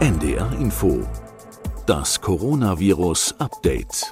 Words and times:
NDR 0.00 0.50
Info. 0.58 1.06
Das 1.84 2.22
Coronavirus 2.22 3.34
Update. 3.38 4.10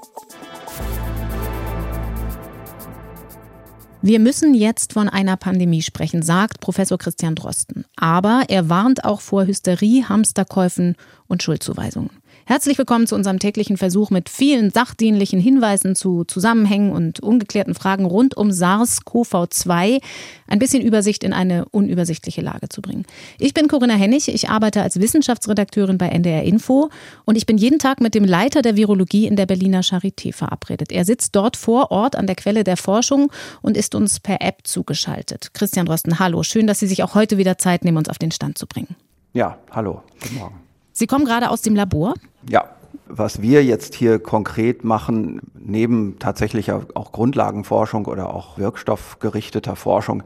Wir 4.03 4.21
müssen 4.21 4.53
jetzt 4.53 4.93
von 4.93 5.09
einer 5.09 5.39
Pandemie 5.39 5.81
sprechen, 5.81 6.21
sagt 6.21 6.61
Professor 6.61 6.99
Christian 6.99 7.35
Drosten. 7.35 7.87
Aber 7.97 8.45
er 8.49 8.69
warnt 8.69 9.07
auch 9.07 9.23
vor 9.23 9.47
Hysterie, 9.47 10.05
Hamsterkäufen 10.05 10.95
und 11.27 11.43
Schuldzuweisungen. 11.43 12.11
Herzlich 12.49 12.79
willkommen 12.79 13.07
zu 13.07 13.15
unserem 13.15 13.39
täglichen 13.39 13.77
Versuch 13.77 14.09
mit 14.09 14.31
vielen 14.31 14.71
sachdienlichen 14.71 15.39
Hinweisen 15.39 15.95
zu 15.95 16.25
Zusammenhängen 16.25 16.93
und 16.93 17.21
ungeklärten 17.21 17.75
Fragen 17.75 18.07
rund 18.07 18.39
um 18.39 18.49
SARS-CoV-2 18.49 20.01
ein 20.47 20.59
bisschen 20.59 20.83
Übersicht 20.83 21.25
in 21.25 21.35
eine 21.35 21.67
unübersichtliche 21.67 22.41
Lage 22.41 22.71
zu 22.71 22.81
bringen. 22.81 23.05
Ich 23.39 23.53
bin 23.53 23.69
Corinna 23.69 23.93
Hennig, 23.93 24.29
ich 24.29 24.49
arbeite 24.49 24.81
als 24.81 24.99
Wissenschaftsredakteurin 24.99 25.99
bei 25.99 26.09
NDR 26.09 26.43
Info 26.45 26.89
und 27.27 27.37
ich 27.37 27.45
bin 27.45 27.59
jeden 27.59 27.79
Tag 27.79 28.01
mit 28.01 28.15
dem 28.15 28.25
Leiter 28.25 28.63
der 28.63 28.77
Virologie 28.77 29.27
in 29.27 29.37
der 29.37 29.45
Berliner 29.45 29.83
Charité 29.83 30.33
verabredet. 30.33 30.91
Er 30.91 31.05
sitzt 31.05 31.37
dort 31.37 31.55
vor 31.55 31.91
Ort 31.91 32.17
an 32.17 32.27
der 32.27 32.37
Quelle 32.37 32.65
der 32.65 32.79
Forschung 32.79 33.31
und 33.61 33.77
ist 33.77 33.95
uns 33.95 34.21
per 34.21 34.41
App 34.41 34.61
zugeschaltet. 34.65 35.51
Christian 35.53 35.85
Drosten, 35.85 36.19
hallo, 36.19 36.43
schön, 36.45 36.67
dass 36.67 36.79
Sie 36.79 36.87
sich 36.87 37.03
auch 37.03 37.15
heute 37.15 37.37
wieder 37.37 37.59
Zeit 37.59 37.85
nehmen, 37.85 37.99
uns 37.99 38.09
auf 38.09 38.17
den 38.17 38.31
Stand 38.31 38.57
zu 38.57 38.67
bringen. 38.67 38.97
Ja, 39.35 39.59
hallo, 39.71 40.03
guten 40.23 40.37
Morgen. 40.37 40.68
Sie 40.99 41.07
kommen 41.07 41.25
gerade 41.25 41.51
aus 41.51 41.63
dem 41.63 41.77
Labor? 41.77 42.15
Ja, 42.51 42.71
was 43.07 43.41
wir 43.41 43.65
jetzt 43.65 43.95
hier 43.95 44.19
konkret 44.19 44.83
machen, 44.83 45.41
neben 45.55 46.19
tatsächlicher 46.19 46.87
auch 46.95 47.13
Grundlagenforschung 47.13 48.07
oder 48.07 48.35
auch 48.35 48.59
wirkstoffgerichteter 48.59 49.77
Forschung, 49.77 50.25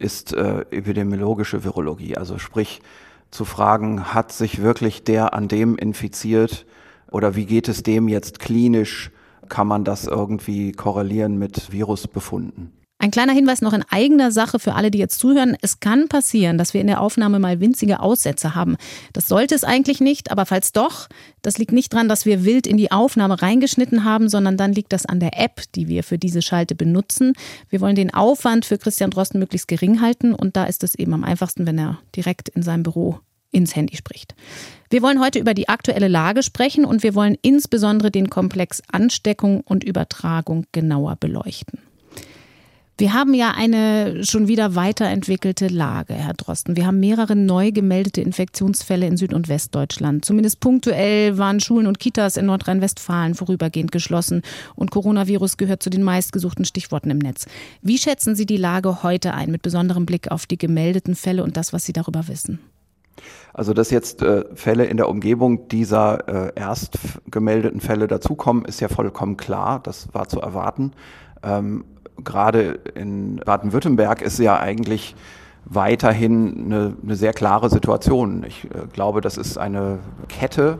ist 0.00 0.32
äh, 0.32 0.62
epidemiologische 0.72 1.62
Virologie. 1.62 2.16
Also 2.16 2.38
sprich 2.38 2.82
zu 3.30 3.44
fragen, 3.44 4.12
hat 4.12 4.32
sich 4.32 4.60
wirklich 4.60 5.04
der 5.04 5.32
an 5.32 5.46
dem 5.46 5.76
infiziert 5.76 6.66
oder 7.12 7.36
wie 7.36 7.46
geht 7.46 7.68
es 7.68 7.84
dem 7.84 8.08
jetzt 8.08 8.40
klinisch? 8.40 9.12
Kann 9.48 9.68
man 9.68 9.84
das 9.84 10.08
irgendwie 10.08 10.72
korrelieren 10.72 11.38
mit 11.38 11.70
Virusbefunden? 11.70 12.72
Ein 13.00 13.10
kleiner 13.10 13.32
Hinweis 13.32 13.62
noch 13.62 13.72
in 13.72 13.82
eigener 13.88 14.30
Sache 14.30 14.58
für 14.58 14.74
alle, 14.74 14.90
die 14.90 14.98
jetzt 14.98 15.18
zuhören. 15.18 15.56
Es 15.62 15.80
kann 15.80 16.08
passieren, 16.08 16.58
dass 16.58 16.74
wir 16.74 16.82
in 16.82 16.86
der 16.86 17.00
Aufnahme 17.00 17.38
mal 17.38 17.58
winzige 17.58 18.00
Aussätze 18.00 18.54
haben. 18.54 18.76
Das 19.14 19.26
sollte 19.26 19.54
es 19.54 19.64
eigentlich 19.64 20.00
nicht, 20.00 20.30
aber 20.30 20.44
falls 20.44 20.72
doch, 20.72 21.08
das 21.40 21.56
liegt 21.56 21.72
nicht 21.72 21.94
daran, 21.94 22.10
dass 22.10 22.26
wir 22.26 22.44
wild 22.44 22.66
in 22.66 22.76
die 22.76 22.92
Aufnahme 22.92 23.40
reingeschnitten 23.40 24.04
haben, 24.04 24.28
sondern 24.28 24.58
dann 24.58 24.74
liegt 24.74 24.92
das 24.92 25.06
an 25.06 25.18
der 25.18 25.40
App, 25.40 25.62
die 25.74 25.88
wir 25.88 26.04
für 26.04 26.18
diese 26.18 26.42
Schalte 26.42 26.74
benutzen. 26.74 27.32
Wir 27.70 27.80
wollen 27.80 27.96
den 27.96 28.12
Aufwand 28.12 28.66
für 28.66 28.76
Christian 28.76 29.10
Drosten 29.10 29.40
möglichst 29.40 29.68
gering 29.68 30.02
halten 30.02 30.34
und 30.34 30.54
da 30.54 30.64
ist 30.64 30.84
es 30.84 30.94
eben 30.94 31.14
am 31.14 31.24
einfachsten, 31.24 31.66
wenn 31.66 31.78
er 31.78 32.00
direkt 32.14 32.50
in 32.50 32.62
seinem 32.62 32.82
Büro 32.82 33.18
ins 33.50 33.74
Handy 33.74 33.96
spricht. 33.96 34.34
Wir 34.90 35.00
wollen 35.00 35.22
heute 35.22 35.38
über 35.38 35.54
die 35.54 35.70
aktuelle 35.70 36.08
Lage 36.08 36.42
sprechen 36.42 36.84
und 36.84 37.02
wir 37.02 37.14
wollen 37.14 37.38
insbesondere 37.40 38.10
den 38.10 38.28
Komplex 38.28 38.82
Ansteckung 38.92 39.62
und 39.62 39.84
Übertragung 39.84 40.66
genauer 40.72 41.16
beleuchten. 41.16 41.80
Wir 43.00 43.14
haben 43.14 43.32
ja 43.32 43.52
eine 43.56 44.26
schon 44.26 44.46
wieder 44.46 44.74
weiterentwickelte 44.74 45.68
Lage, 45.68 46.12
Herr 46.12 46.34
Drosten. 46.34 46.76
Wir 46.76 46.86
haben 46.86 47.00
mehrere 47.00 47.34
neu 47.34 47.72
gemeldete 47.72 48.20
Infektionsfälle 48.20 49.06
in 49.06 49.16
Süd- 49.16 49.32
und 49.32 49.48
Westdeutschland. 49.48 50.22
Zumindest 50.22 50.60
punktuell 50.60 51.38
waren 51.38 51.60
Schulen 51.60 51.86
und 51.86 51.98
Kitas 51.98 52.36
in 52.36 52.44
Nordrhein-Westfalen 52.44 53.34
vorübergehend 53.34 53.90
geschlossen 53.90 54.42
und 54.74 54.90
Coronavirus 54.90 55.56
gehört 55.56 55.82
zu 55.82 55.88
den 55.88 56.02
meistgesuchten 56.02 56.66
Stichworten 56.66 57.08
im 57.08 57.16
Netz. 57.16 57.46
Wie 57.80 57.96
schätzen 57.96 58.34
Sie 58.34 58.44
die 58.44 58.58
Lage 58.58 59.02
heute 59.02 59.32
ein, 59.32 59.50
mit 59.50 59.62
besonderem 59.62 60.04
Blick 60.04 60.30
auf 60.30 60.44
die 60.44 60.58
gemeldeten 60.58 61.14
Fälle 61.14 61.42
und 61.42 61.56
das, 61.56 61.72
was 61.72 61.86
Sie 61.86 61.94
darüber 61.94 62.28
wissen? 62.28 62.58
Also, 63.54 63.72
dass 63.72 63.88
jetzt 63.88 64.20
äh, 64.20 64.44
Fälle 64.54 64.84
in 64.84 64.98
der 64.98 65.08
Umgebung 65.08 65.68
dieser 65.68 66.48
äh, 66.48 66.52
erst 66.54 66.98
gemeldeten 67.30 67.80
Fälle 67.80 68.08
dazukommen, 68.08 68.66
ist 68.66 68.80
ja 68.80 68.88
vollkommen 68.88 69.38
klar. 69.38 69.80
Das 69.82 70.12
war 70.12 70.28
zu 70.28 70.38
erwarten. 70.38 70.92
Ähm, 71.42 71.84
gerade 72.24 72.80
in 72.94 73.36
Baden-Württemberg 73.36 74.22
ist 74.22 74.38
ja 74.38 74.58
eigentlich 74.58 75.14
weiterhin 75.64 76.64
eine, 76.66 76.96
eine, 77.02 77.16
sehr 77.16 77.32
klare 77.32 77.70
Situation. 77.70 78.44
Ich 78.46 78.64
äh, 78.64 78.86
glaube, 78.92 79.20
das 79.20 79.36
ist 79.36 79.58
eine 79.58 79.98
Kette 80.28 80.78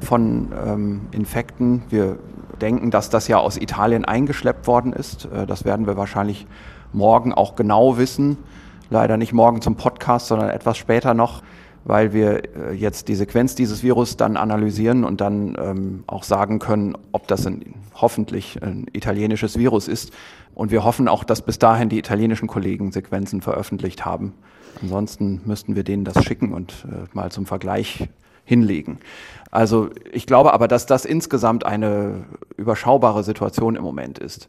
von 0.00 0.52
ähm, 0.66 1.00
Infekten. 1.12 1.82
Wir 1.88 2.18
denken, 2.60 2.90
dass 2.90 3.10
das 3.10 3.28
ja 3.28 3.38
aus 3.38 3.56
Italien 3.56 4.04
eingeschleppt 4.04 4.66
worden 4.66 4.92
ist. 4.92 5.26
Äh, 5.26 5.46
das 5.46 5.64
werden 5.64 5.86
wir 5.86 5.96
wahrscheinlich 5.96 6.46
morgen 6.92 7.32
auch 7.32 7.56
genau 7.56 7.98
wissen. 7.98 8.38
Leider 8.90 9.16
nicht 9.16 9.32
morgen 9.32 9.62
zum 9.62 9.76
Podcast, 9.76 10.28
sondern 10.28 10.50
etwas 10.50 10.76
später 10.76 11.14
noch, 11.14 11.42
weil 11.86 12.12
wir 12.12 12.42
äh, 12.56 12.72
jetzt 12.74 13.06
die 13.06 13.14
Sequenz 13.14 13.54
dieses 13.54 13.84
Virus 13.84 14.16
dann 14.16 14.36
analysieren 14.36 15.04
und 15.04 15.20
dann 15.20 15.56
ähm, 15.58 16.04
auch 16.08 16.24
sagen 16.24 16.58
können, 16.58 16.98
ob 17.12 17.28
das 17.28 17.46
ein, 17.46 17.74
hoffentlich 17.94 18.60
ein 18.60 18.86
italienisches 18.92 19.56
Virus 19.56 19.86
ist. 19.86 20.12
Und 20.54 20.72
wir 20.72 20.84
hoffen 20.84 21.06
auch, 21.06 21.22
dass 21.22 21.42
bis 21.42 21.58
dahin 21.60 21.88
die 21.88 21.98
italienischen 21.98 22.48
Kollegen 22.48 22.90
Sequenzen 22.90 23.40
veröffentlicht 23.40 24.04
haben. 24.04 24.34
Ansonsten 24.82 25.40
müssten 25.44 25.76
wir 25.76 25.84
denen 25.84 26.04
das 26.04 26.24
schicken 26.24 26.52
und 26.52 26.86
äh, 26.90 27.06
mal 27.14 27.30
zum 27.30 27.46
Vergleich 27.46 28.08
hinlegen. 28.44 28.98
Also 29.52 29.90
ich 30.12 30.26
glaube 30.26 30.52
aber, 30.52 30.66
dass 30.66 30.86
das 30.86 31.04
insgesamt 31.04 31.64
eine 31.64 32.24
überschaubare 32.56 33.22
Situation 33.22 33.76
im 33.76 33.82
Moment 33.82 34.18
ist. 34.18 34.48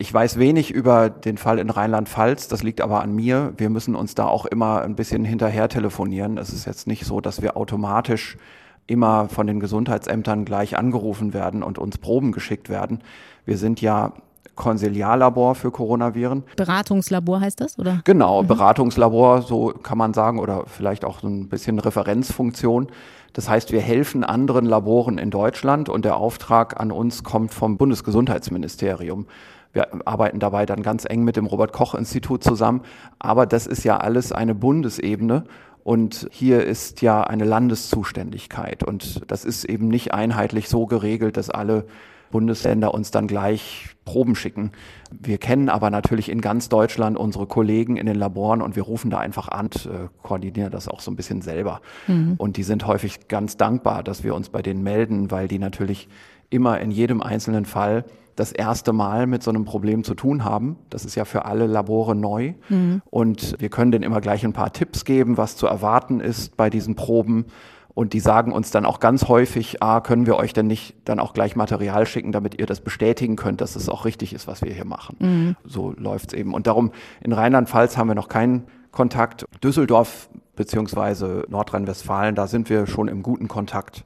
Ich 0.00 0.14
weiß 0.14 0.38
wenig 0.38 0.70
über 0.70 1.10
den 1.10 1.36
Fall 1.36 1.58
in 1.58 1.68
Rheinland-Pfalz, 1.68 2.48
das 2.48 2.62
liegt 2.62 2.80
aber 2.80 3.02
an 3.02 3.14
mir. 3.14 3.52
Wir 3.58 3.68
müssen 3.68 3.94
uns 3.94 4.14
da 4.14 4.28
auch 4.28 4.46
immer 4.46 4.80
ein 4.80 4.96
bisschen 4.96 5.26
hinterher 5.26 5.68
telefonieren. 5.68 6.38
Es 6.38 6.54
ist 6.54 6.64
jetzt 6.64 6.86
nicht 6.86 7.04
so, 7.04 7.20
dass 7.20 7.42
wir 7.42 7.54
automatisch 7.54 8.38
immer 8.86 9.28
von 9.28 9.46
den 9.46 9.60
Gesundheitsämtern 9.60 10.46
gleich 10.46 10.78
angerufen 10.78 11.34
werden 11.34 11.62
und 11.62 11.76
uns 11.76 11.98
Proben 11.98 12.32
geschickt 12.32 12.70
werden. 12.70 13.00
Wir 13.44 13.58
sind 13.58 13.82
ja 13.82 14.14
Konsiliarlabor 14.54 15.54
für 15.54 15.70
Coronaviren. 15.70 16.44
Beratungslabor 16.56 17.42
heißt 17.42 17.60
das, 17.60 17.78
oder? 17.78 18.00
Genau, 18.04 18.42
mhm. 18.42 18.46
Beratungslabor, 18.46 19.42
so 19.42 19.74
kann 19.82 19.98
man 19.98 20.14
sagen, 20.14 20.38
oder 20.38 20.64
vielleicht 20.64 21.04
auch 21.04 21.20
so 21.20 21.28
ein 21.28 21.50
bisschen 21.50 21.78
Referenzfunktion. 21.78 22.88
Das 23.34 23.50
heißt, 23.50 23.70
wir 23.70 23.82
helfen 23.82 24.24
anderen 24.24 24.64
Laboren 24.64 25.18
in 25.18 25.30
Deutschland 25.30 25.90
und 25.90 26.06
der 26.06 26.16
Auftrag 26.16 26.80
an 26.80 26.90
uns 26.90 27.22
kommt 27.22 27.52
vom 27.52 27.76
Bundesgesundheitsministerium. 27.76 29.26
Wir 29.72 30.06
arbeiten 30.06 30.40
dabei 30.40 30.66
dann 30.66 30.82
ganz 30.82 31.04
eng 31.08 31.22
mit 31.24 31.36
dem 31.36 31.46
Robert 31.46 31.72
Koch 31.72 31.94
Institut 31.94 32.42
zusammen. 32.42 32.82
Aber 33.18 33.46
das 33.46 33.66
ist 33.66 33.84
ja 33.84 33.98
alles 33.98 34.32
eine 34.32 34.54
Bundesebene. 34.54 35.44
Und 35.82 36.28
hier 36.30 36.64
ist 36.64 37.02
ja 37.02 37.22
eine 37.22 37.44
Landeszuständigkeit. 37.44 38.82
Und 38.84 39.22
das 39.30 39.44
ist 39.44 39.64
eben 39.64 39.88
nicht 39.88 40.12
einheitlich 40.12 40.68
so 40.68 40.86
geregelt, 40.86 41.36
dass 41.36 41.50
alle 41.50 41.86
Bundesländer 42.30 42.94
uns 42.94 43.10
dann 43.10 43.26
gleich 43.26 43.88
Proben 44.04 44.34
schicken. 44.34 44.72
Wir 45.10 45.38
kennen 45.38 45.68
aber 45.68 45.90
natürlich 45.90 46.28
in 46.28 46.40
ganz 46.40 46.68
Deutschland 46.68 47.18
unsere 47.18 47.46
Kollegen 47.46 47.96
in 47.96 48.06
den 48.06 48.16
Laboren 48.16 48.62
und 48.62 48.76
wir 48.76 48.84
rufen 48.84 49.10
da 49.10 49.18
einfach 49.18 49.48
an, 49.48 49.66
und, 49.66 49.86
äh, 49.86 50.08
koordinieren 50.22 50.70
das 50.70 50.88
auch 50.88 51.00
so 51.00 51.10
ein 51.10 51.16
bisschen 51.16 51.42
selber. 51.42 51.80
Mhm. 52.06 52.34
Und 52.38 52.56
die 52.56 52.62
sind 52.62 52.86
häufig 52.86 53.28
ganz 53.28 53.56
dankbar, 53.56 54.02
dass 54.02 54.22
wir 54.24 54.34
uns 54.34 54.48
bei 54.48 54.62
denen 54.62 54.82
melden, 54.82 55.30
weil 55.30 55.48
die 55.48 55.58
natürlich 55.58 56.08
immer 56.50 56.80
in 56.80 56.90
jedem 56.90 57.20
einzelnen 57.22 57.64
Fall 57.64 58.04
das 58.40 58.52
erste 58.52 58.92
Mal 58.92 59.26
mit 59.26 59.42
so 59.42 59.50
einem 59.50 59.64
Problem 59.64 60.02
zu 60.02 60.14
tun 60.14 60.44
haben. 60.44 60.78
Das 60.88 61.04
ist 61.04 61.14
ja 61.14 61.24
für 61.24 61.44
alle 61.44 61.66
Labore 61.66 62.16
neu. 62.16 62.54
Mhm. 62.70 63.02
Und 63.10 63.54
wir 63.60 63.68
können 63.68 63.92
denen 63.92 64.02
immer 64.02 64.20
gleich 64.20 64.44
ein 64.44 64.54
paar 64.54 64.72
Tipps 64.72 65.04
geben, 65.04 65.36
was 65.36 65.56
zu 65.56 65.66
erwarten 65.66 66.20
ist 66.20 66.56
bei 66.56 66.70
diesen 66.70 66.96
Proben. 66.96 67.44
Und 67.92 68.14
die 68.14 68.20
sagen 68.20 68.52
uns 68.52 68.70
dann 68.70 68.86
auch 68.86 68.98
ganz 68.98 69.28
häufig, 69.28 69.82
ah, 69.82 70.00
können 70.00 70.24
wir 70.24 70.36
euch 70.36 70.54
denn 70.54 70.66
nicht 70.68 70.96
dann 71.04 71.20
auch 71.20 71.34
gleich 71.34 71.54
Material 71.54 72.06
schicken, 72.06 72.32
damit 72.32 72.58
ihr 72.58 72.64
das 72.64 72.80
bestätigen 72.80 73.36
könnt, 73.36 73.60
dass 73.60 73.76
es 73.76 73.90
auch 73.90 74.06
richtig 74.06 74.32
ist, 74.32 74.46
was 74.46 74.62
wir 74.62 74.72
hier 74.72 74.86
machen. 74.86 75.16
Mhm. 75.18 75.56
So 75.64 75.92
läuft's 75.96 76.32
eben. 76.32 76.54
Und 76.54 76.66
darum, 76.66 76.92
in 77.20 77.32
Rheinland-Pfalz 77.32 77.98
haben 77.98 78.08
wir 78.08 78.14
noch 78.14 78.28
keinen 78.28 78.64
Kontakt. 78.90 79.44
Düsseldorf 79.62 80.30
beziehungsweise 80.56 81.44
Nordrhein-Westfalen, 81.48 82.34
da 82.34 82.46
sind 82.46 82.70
wir 82.70 82.86
schon 82.86 83.08
im 83.08 83.22
guten 83.22 83.48
Kontakt 83.48 84.04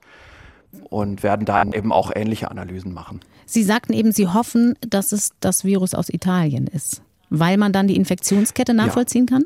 und 0.91 1.23
werden 1.23 1.45
da 1.45 1.63
eben 1.63 1.93
auch 1.93 2.11
ähnliche 2.15 2.51
Analysen 2.51 2.93
machen. 2.93 3.21
Sie 3.47 3.63
sagten 3.63 3.93
eben, 3.93 4.13
Sie 4.13 4.29
hoffen, 4.29 4.75
dass 4.81 5.13
es 5.13 5.33
das 5.41 5.65
Virus 5.65 5.95
aus 5.95 6.09
Italien 6.09 6.67
ist, 6.67 7.03
weil 7.31 7.57
man 7.57 7.73
dann 7.73 7.89
die 7.89 7.97
Infektionskette 7.97 8.75
nachvollziehen 8.75 9.27
ja. 9.31 9.37
kann? 9.37 9.45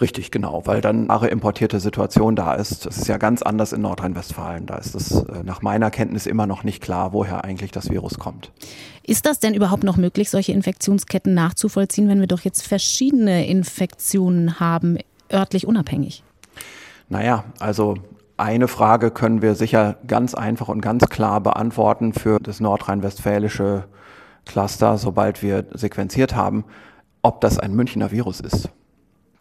Richtig, 0.00 0.30
genau, 0.30 0.62
weil 0.64 0.80
dann 0.80 1.10
eine 1.10 1.28
importierte 1.28 1.80
Situation 1.80 2.36
da 2.36 2.54
ist. 2.54 2.86
Das 2.86 2.98
ist 2.98 3.08
ja 3.08 3.18
ganz 3.18 3.42
anders 3.42 3.72
in 3.72 3.82
Nordrhein-Westfalen. 3.82 4.66
Da 4.66 4.76
ist 4.76 4.94
es 4.94 5.12
äh, 5.12 5.42
nach 5.44 5.62
meiner 5.62 5.90
Kenntnis 5.90 6.26
immer 6.26 6.46
noch 6.46 6.64
nicht 6.64 6.82
klar, 6.82 7.12
woher 7.12 7.44
eigentlich 7.44 7.70
das 7.70 7.90
Virus 7.90 8.18
kommt. 8.18 8.50
Ist 9.02 9.26
das 9.26 9.38
denn 9.38 9.54
überhaupt 9.54 9.84
noch 9.84 9.96
möglich, 9.96 10.30
solche 10.30 10.52
Infektionsketten 10.52 11.34
nachzuvollziehen, 11.34 12.08
wenn 12.08 12.20
wir 12.20 12.26
doch 12.26 12.40
jetzt 12.40 12.66
verschiedene 12.66 13.46
Infektionen 13.46 14.58
haben, 14.60 14.98
örtlich 15.32 15.66
unabhängig? 15.66 16.22
Naja, 17.08 17.44
also 17.60 17.94
eine 18.36 18.68
Frage 18.68 19.10
können 19.10 19.42
wir 19.42 19.54
sicher 19.54 19.96
ganz 20.06 20.34
einfach 20.34 20.68
und 20.68 20.80
ganz 20.80 21.08
klar 21.08 21.40
beantworten 21.40 22.12
für 22.12 22.38
das 22.38 22.60
nordrhein-westfälische 22.60 23.84
Cluster, 24.44 24.98
sobald 24.98 25.42
wir 25.42 25.64
sequenziert 25.72 26.34
haben, 26.36 26.64
ob 27.22 27.40
das 27.40 27.58
ein 27.58 27.74
Münchner 27.74 28.10
Virus 28.12 28.40
ist 28.40 28.68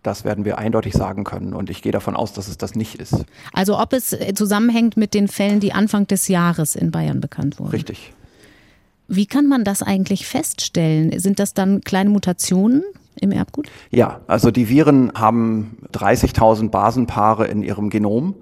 Das 0.01 0.24
werden 0.24 0.45
wir 0.45 0.57
eindeutig 0.57 0.94
sagen 0.94 1.24
können. 1.24 1.53
Und 1.53 1.69
ich 1.69 1.81
gehe 1.81 1.92
davon 1.92 2.15
aus, 2.15 2.33
dass 2.33 2.47
es 2.47 2.57
das 2.57 2.75
nicht 2.75 2.95
ist. 2.95 3.25
Also 3.53 3.80
ob 3.80 3.94
es 3.94 4.13
äh, 4.13 4.33
zusammenhängt 4.33 4.98
mit 4.98 5.13
den 5.13 5.27
Fällen, 5.27 5.59
die 5.59 5.74
Anfang 5.74 6.07
des 6.07 6.27
Jahres 6.27 6.75
in 6.75 6.91
Bayern 6.91 7.21
bekannt 7.21 7.59
wurden. 7.59 7.71
Richtig. 7.71 8.13
Wie 9.07 9.27
kann 9.27 9.48
man 9.48 9.63
das 9.63 9.83
eigentlich 9.83 10.25
feststellen? 10.25 11.19
Sind 11.19 11.38
das 11.39 11.53
dann 11.53 11.81
kleine 11.81 12.09
Mutationen? 12.09 12.83
im 13.21 13.31
Erbgut? 13.31 13.69
Ja, 13.91 14.21
also 14.27 14.51
die 14.51 14.69
Viren 14.69 15.12
haben 15.15 15.77
30.000 15.94 16.69
Basenpaare 16.69 17.48
in 17.48 17.63
ihrem 17.63 17.89
Genom, 17.89 18.36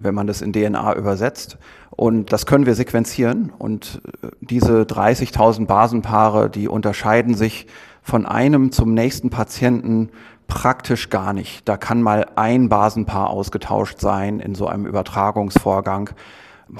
wenn 0.00 0.14
man 0.14 0.26
das 0.26 0.42
in 0.42 0.52
DNA 0.52 0.94
übersetzt. 0.94 1.58
Und 1.90 2.32
das 2.32 2.46
können 2.46 2.66
wir 2.66 2.74
sequenzieren. 2.74 3.52
Und 3.58 4.00
äh, 4.22 4.28
diese 4.40 4.82
30.000 4.82 5.66
Basenpaare, 5.66 6.50
die 6.50 6.68
unterscheiden 6.68 7.34
sich 7.34 7.66
von 8.02 8.24
einem 8.24 8.72
zum 8.72 8.94
nächsten 8.94 9.30
Patienten 9.30 10.10
praktisch 10.46 11.10
gar 11.10 11.32
nicht. 11.32 11.68
Da 11.68 11.76
kann 11.76 12.02
mal 12.02 12.26
ein 12.36 12.68
Basenpaar 12.68 13.30
ausgetauscht 13.30 14.00
sein 14.00 14.40
in 14.40 14.54
so 14.54 14.66
einem 14.66 14.86
Übertragungsvorgang. 14.86 16.10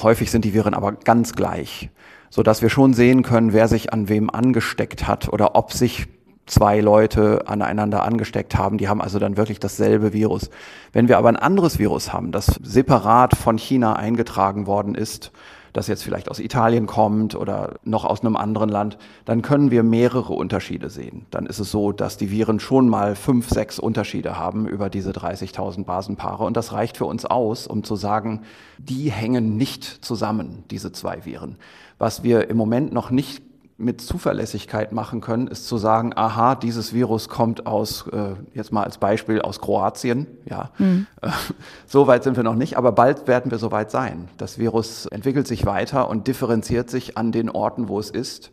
Häufig 0.03 0.31
sind 0.31 0.45
die 0.45 0.55
Viren 0.55 0.75
aber 0.75 0.93
ganz 0.93 1.35
gleich, 1.35 1.91
so 2.31 2.43
dass 2.43 2.63
wir 2.63 2.71
schon 2.71 2.95
sehen 2.95 3.23
können, 3.23 3.53
wer 3.53 3.69
sich 3.69 3.93
an 3.93 4.09
wem 4.09 4.31
angesteckt 4.31 5.07
hat 5.07 5.29
oder 5.29 5.55
ob 5.55 5.73
sich 5.73 6.07
zwei 6.49 6.81
Leute 6.81 7.47
aneinander 7.47 8.03
angesteckt 8.03 8.57
haben. 8.57 8.79
Die 8.79 8.89
haben 8.89 9.01
also 9.01 9.19
dann 9.19 9.37
wirklich 9.37 9.61
dasselbe 9.61 10.13
Virus. 10.13 10.51
Wenn 10.93 11.09
wir 11.09 11.19
aber 11.19 11.29
ein 11.29 11.37
anderes 11.37 11.79
Virus 11.79 12.13
haben, 12.13 12.33
das 12.33 12.47
separat 12.63 13.37
von 13.37 13.59
China 13.59 13.95
eingetragen 13.95 14.67
worden 14.67 14.95
ist, 14.95 15.31
das 15.73 15.87
jetzt 15.87 16.03
vielleicht 16.03 16.31
aus 16.31 16.41
Italien 16.41 16.87
kommt 16.87 17.35
oder 17.35 17.75
noch 17.85 18.05
aus 18.05 18.21
einem 18.21 18.37
anderen 18.37 18.69
Land, 18.69 18.99
dann 19.25 19.43
können 19.43 19.71
wir 19.71 19.83
mehrere 19.83 20.33
Unterschiede 20.33 20.91
sehen. 20.91 21.27
Dann 21.31 21.47
ist 21.47 21.59
es 21.59 21.71
so, 21.71 21.93
dass 21.93 22.17
die 22.17 22.31
Viren 22.31 22.61
schon 22.61 22.89
mal 22.89 23.15
fünf, 23.15 23.49
sechs 23.49 23.79
Unterschiede 23.79 24.39
haben 24.39 24.67
über 24.67 24.91
diese 24.91 25.13
30.000 25.13 25.85
Basenpaare. 25.85 26.45
Und 26.45 26.57
das 26.57 26.73
reicht 26.73 26.97
für 26.97 27.05
uns 27.05 27.25
aus, 27.25 27.67
um 27.67 27.85
zu 27.85 27.97
sagen, 27.97 28.43
die 28.79 29.11
hängen 29.11 29.57
nicht 29.57 29.85
zusammen, 29.85 30.65
diese 30.71 30.93
zwei 30.93 31.25
Viren. 31.25 31.57
Was 31.99 32.23
wir 32.23 32.49
im 32.49 32.57
Moment 32.57 32.93
noch 32.93 33.11
nicht 33.11 33.43
mit 33.81 34.01
Zuverlässigkeit 34.01 34.91
machen 34.91 35.21
können, 35.21 35.47
ist 35.47 35.69
zu 35.69 35.79
sagen, 35.79 36.13
aha, 36.17 36.57
dieses 36.57 36.93
Virus 36.93 37.29
kommt 37.29 37.67
aus, 37.67 38.09
äh, 38.09 38.35
jetzt 38.53 38.73
mal 38.73 38.83
als 38.83 38.99
Beispiel 38.99 39.41
aus 39.41 39.61
Kroatien. 39.61 40.27
Ja, 40.47 40.71
mhm. 40.79 41.07
äh, 41.23 41.31
so 41.87 42.09
weit 42.09 42.25
sind 42.25 42.37
wir 42.37 42.43
noch 42.43 42.57
nicht, 42.57 42.77
aber 42.77 42.91
bald 42.91 43.29
werden 43.29 43.53
wir 43.53 43.59
so 43.59 43.71
weit 43.71 43.93
sein. 43.93 44.29
Das 44.37 44.59
Virus 44.59 45.07
entwickelt 45.07 45.47
sich 45.47 45.65
weiter 45.65 46.11
und 46.11 46.27
differenziert 46.27 46.91
sich 46.91 47.17
an 47.17 47.31
den 47.31 47.49
Orten, 47.49 47.89
wo 47.89 48.01
es 48.01 48.11
ist. 48.11 48.51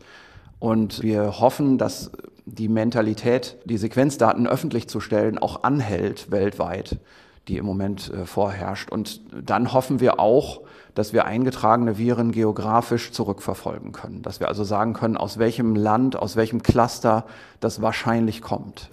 Und 0.59 1.01
wir 1.01 1.39
hoffen, 1.39 1.79
dass 1.79 2.11
die 2.45 2.69
Mentalität, 2.69 3.57
die 3.65 3.77
Sequenzdaten 3.77 4.45
öffentlich 4.47 4.87
zu 4.87 4.99
stellen, 4.99 5.39
auch 5.39 5.63
anhält 5.63 6.29
weltweit, 6.29 6.99
die 7.47 7.57
im 7.57 7.65
Moment 7.65 8.11
äh, 8.11 8.25
vorherrscht. 8.25 8.89
Und 8.89 9.21
dann 9.33 9.73
hoffen 9.73 9.99
wir 9.99 10.19
auch, 10.19 10.61
dass 10.93 11.11
wir 11.13 11.25
eingetragene 11.25 11.97
Viren 11.97 12.31
geografisch 12.31 13.11
zurückverfolgen 13.11 13.91
können. 13.91 14.21
Dass 14.21 14.39
wir 14.39 14.47
also 14.47 14.63
sagen 14.63 14.93
können, 14.93 15.17
aus 15.17 15.37
welchem 15.37 15.75
Land, 15.75 16.15
aus 16.15 16.35
welchem 16.35 16.63
Cluster 16.63 17.25
das 17.59 17.81
wahrscheinlich 17.81 18.41
kommt. 18.41 18.89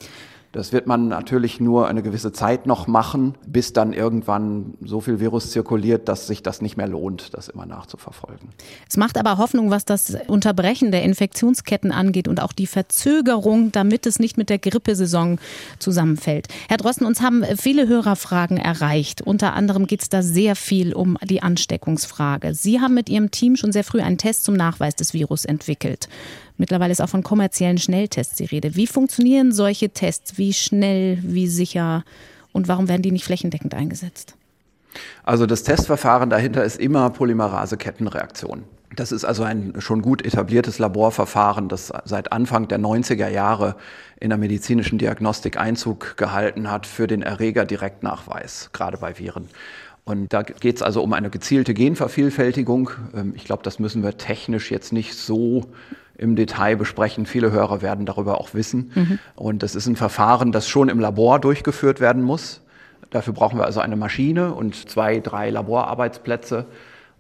Das 0.53 0.73
wird 0.73 0.87
man 0.87 1.09
natürlich 1.09 1.61
nur 1.61 1.89
eine 1.89 2.03
gewisse 2.03 2.31
Zeit 2.31 2.67
noch 2.67 2.87
machen, 2.87 3.35
bis 3.47 3.73
dann 3.73 3.95
irgendwann 3.95 4.75
so 4.85 5.01
viel 5.01 5.19
Virus 5.19 5.51
zirkuliert, 5.51 6.09
dass 6.09 6.27
sich 6.27 6.43
das 6.43 6.61
nicht 6.61 6.77
mehr 6.77 6.87
lohnt, 6.87 7.33
das 7.33 7.49
immer 7.49 7.65
nachzuverfolgen. 7.65 8.51
Es 8.87 8.99
macht 8.99 9.17
aber 9.17 9.39
Hoffnung, 9.39 9.71
was 9.71 9.87
das 9.87 10.15
Unterbrechen 10.27 10.93
der 10.93 11.05
Infektionsketten 11.05 11.91
angeht 11.91 12.29
und 12.29 12.43
auch 12.43 12.53
die 12.53 12.67
Verzögerung, 12.67 13.73
damit 13.73 14.05
es 14.05 14.19
nicht 14.19 14.37
mit 14.37 14.51
der 14.51 14.59
Grippesaison 14.59 15.39
zusammenfällt. 15.79 16.49
Herr 16.69 16.77
Drosten, 16.77 17.07
uns 17.07 17.23
haben 17.23 17.45
viele 17.57 17.89
Hörerfragen 17.89 18.59
erreicht. 18.59 19.23
Unter 19.23 19.55
anderem 19.55 19.87
geht 19.87 20.03
es 20.03 20.11
da 20.11 20.23
sehr 20.23 20.55
viel 20.55 20.93
um 20.93 21.17
die 21.25 21.43
Ansteckungsfrage. 21.43 22.53
Sie 22.53 22.79
haben 22.79 22.93
mit 22.93 23.09
Ihrem 23.09 23.31
Team 23.31 23.57
schon 23.57 23.73
sehr 23.73 23.85
früh 23.85 24.03
einen 24.03 24.19
Test 24.19 24.45
zum 24.45 24.55
Nachweis 24.55 24.97
des 24.97 25.15
Virus 25.15 25.47
entwickelt. 25.47 26.09
Mittlerweile 26.57 26.93
ist 26.93 27.01
auch 27.01 27.09
von 27.09 27.23
kommerziellen 27.23 27.79
Schnelltests 27.79 28.37
die 28.37 28.45
Rede. 28.45 28.77
Wie 28.77 28.87
funktionieren 28.87 29.53
solche 29.53 29.91
Tests? 29.91 30.39
Wie 30.39 30.53
schnell, 30.53 31.19
wie 31.23 31.49
sicher 31.49 32.05
und 32.53 32.69
warum 32.69 32.89
werden 32.89 33.03
die 33.03 33.13
nicht 33.13 33.25
flächendeckend 33.25 33.75
eingesetzt? 33.75 34.35
Also 35.25 35.47
das 35.47 35.63
Testverfahren 35.63 36.31
dahinter 36.31 36.65
ist 36.65 36.79
immer 36.79 37.09
Polymerase-Kettenreaktion. 37.11 38.65
Das 38.95 39.11
ist 39.11 39.25
also 39.25 39.43
ein 39.43 39.75
schon 39.79 40.03
gut 40.03 40.25
etabliertes 40.25 40.79
Laborverfahren, 40.79 41.69
das 41.69 41.93
seit 42.05 42.31
Anfang 42.31 42.69
der 42.69 42.79
90er 42.79 43.29
Jahre 43.29 43.77
in 44.21 44.29
der 44.29 44.39
medizinischen 44.39 44.99
Diagnostik 44.99 45.57
Einzug 45.57 46.19
gehalten 46.19 46.71
hat 46.71 46.87
für 46.87 47.07
den 47.07 47.23
Erreger-Direktnachweis, 47.23 48.69
gerade 48.75 48.99
bei 48.99 49.19
Viren. 49.19 49.49
Und 50.05 50.33
da 50.33 50.43
geht 50.43 50.77
es 50.77 50.83
also 50.83 51.03
um 51.03 51.13
eine 51.13 51.31
gezielte 51.31 51.75
Genvervielfältigung. 51.75 52.91
Ähm, 53.15 53.33
ich 53.37 53.45
glaube, 53.45 53.63
das 53.63 53.79
müssen 53.79 54.03
wir 54.03 54.19
technisch 54.19 54.71
jetzt 54.71 54.93
nicht 54.93 55.15
so 55.15 55.67
im 56.17 56.37
Detail 56.37 56.77
besprechen. 56.77 57.27
Viele 57.27 57.51
Hörer 57.51 57.83
werden 57.83 58.07
darüber 58.07 58.41
auch 58.41 58.55
wissen. 58.55 58.93
Mhm. 58.95 59.19
Und 59.35 59.63
das 59.63 59.75
ist 59.75 59.87
ein 59.87 59.97
Verfahren, 59.97 60.53
das 60.53 60.69
schon 60.69 60.89
im 60.89 61.01
Labor 61.01 61.39
durchgeführt 61.41 62.01
werden 62.01 62.23
muss. 62.23 62.61
Dafür 63.11 63.35
brauchen 63.35 63.59
wir 63.59 63.67
also 63.67 63.81
eine 63.81 63.97
Maschine 63.97 64.55
und 64.55 64.89
zwei, 64.89 65.21
drei 65.21 65.51
Laborarbeitsplätze. 65.51 66.67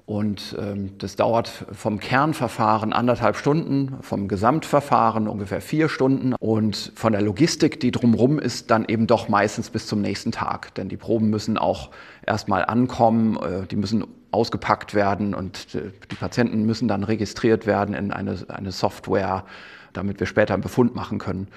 Und 0.05 0.56
ähm, 0.59 0.99
das 0.99 1.17
dauert 1.17 1.49
vom 1.71 2.00
Kernverfahren 2.00 2.93
anderthalb 2.93 3.37
Stunden, 3.37 3.97
vom 4.00 4.27
Gesamtverfahren 4.27 5.29
ungefähr 5.29 5.61
vier 5.61 5.89
Stunden 5.89 6.35
und 6.35 6.93
von 6.97 7.12
der 7.12 7.23
Logistik, 7.23 7.79
die 7.79 7.93
drumherum 7.93 8.39
ist, 8.39 8.71
dann 8.71 8.85
eben 8.87 9.06
doch 9.06 9.29
meistens 9.29 9.71
bis 9.71 9.87
zum 9.87 10.00
nächsten 10.00 10.33
Tag. 10.33 10.75
Denn 10.75 10.89
die 10.89 10.97
Proben 10.97 11.31
müssen 11.31 11.56
auch 11.56 11.91
erstmal 12.27 12.65
ankommen, 12.65 13.37
äh, 13.37 13.67
die 13.67 13.77
müssen 13.77 14.05
ausgepackt 14.32 14.94
werden 14.94 15.34
und 15.34 15.75
äh, 15.75 15.93
die 16.11 16.17
Patienten 16.17 16.64
müssen 16.64 16.88
dann 16.88 17.05
registriert 17.05 17.67
werden 17.67 17.94
in 17.94 18.12
eine, 18.12 18.37
eine 18.49 18.73
Software, 18.73 19.44
damit 19.93 20.19
wir 20.20 20.26
später 20.26 20.55
einen 20.55 20.62
Befund 20.62 20.94
machen 20.94 21.19
können. 21.19 21.49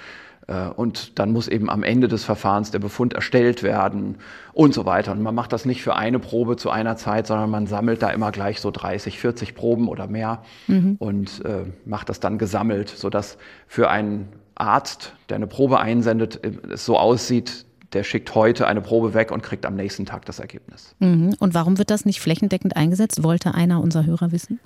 Äh, 0.48 0.68
und 0.68 1.18
dann 1.19 1.31
muss 1.31 1.48
eben 1.48 1.69
am 1.69 1.83
Ende 1.83 2.07
des 2.07 2.24
Verfahrens 2.24 2.72
der 2.72 2.80
Befund 2.80 3.13
erstellt 3.13 3.63
werden 3.63 4.18
und 4.54 4.74
so 4.74 4.86
weiter. 4.86 5.12
Und 5.12 5.22
man 5.22 5.33
macht 5.33 5.54
das 5.54 5.66
nicht 5.66 5.81
für 5.81 5.95
eine 5.95 6.19
Probe 6.19 6.57
zu 6.57 6.69
einer 6.69 6.98
Zeit, 6.98 7.27
sondern 7.27 7.50
man 7.50 7.68
sammelt 7.68 8.01
da 8.01 8.10
immer 8.10 8.31
gleich 8.31 8.62
so 8.62 8.72
30, 8.72 9.19
40 9.19 9.56
Proben 9.56 9.88
oder 9.88 10.07
mehr 10.07 10.44
mhm. 10.68 10.98
und 11.00 11.44
äh, 11.45 11.63
macht 11.86 12.10
das 12.10 12.19
dann 12.19 12.38
gesammelt, 12.38 12.89
sodass 12.89 13.38
für 13.68 13.89
einen 13.89 14.27
Arzt, 14.56 15.13
der 15.30 15.36
eine 15.36 15.48
Probe 15.48 15.80
einsendet, 15.80 16.39
es 16.72 16.86
so 16.86 16.98
aussieht, 16.98 17.64
der 17.94 18.04
schickt 18.04 18.34
heute 18.36 18.68
eine 18.68 18.82
Probe 18.82 19.14
weg 19.14 19.32
und 19.32 19.44
kriegt 19.44 19.66
am 19.66 19.76
nächsten 19.76 20.06
Tag 20.06 20.26
das 20.26 20.40
Ergebnis. 20.40 20.96
Mhm. 21.00 21.36
Und 21.39 21.54
warum 21.54 21.77
wird 21.77 21.89
das 21.89 22.06
nicht 22.06 22.20
flächendeckend 22.20 22.75
eingesetzt? 22.75 23.24
Wollte 23.24 23.54
einer 23.54 23.82
unserer 23.82 24.06
Hörer 24.06 24.32
wissen? 24.32 24.60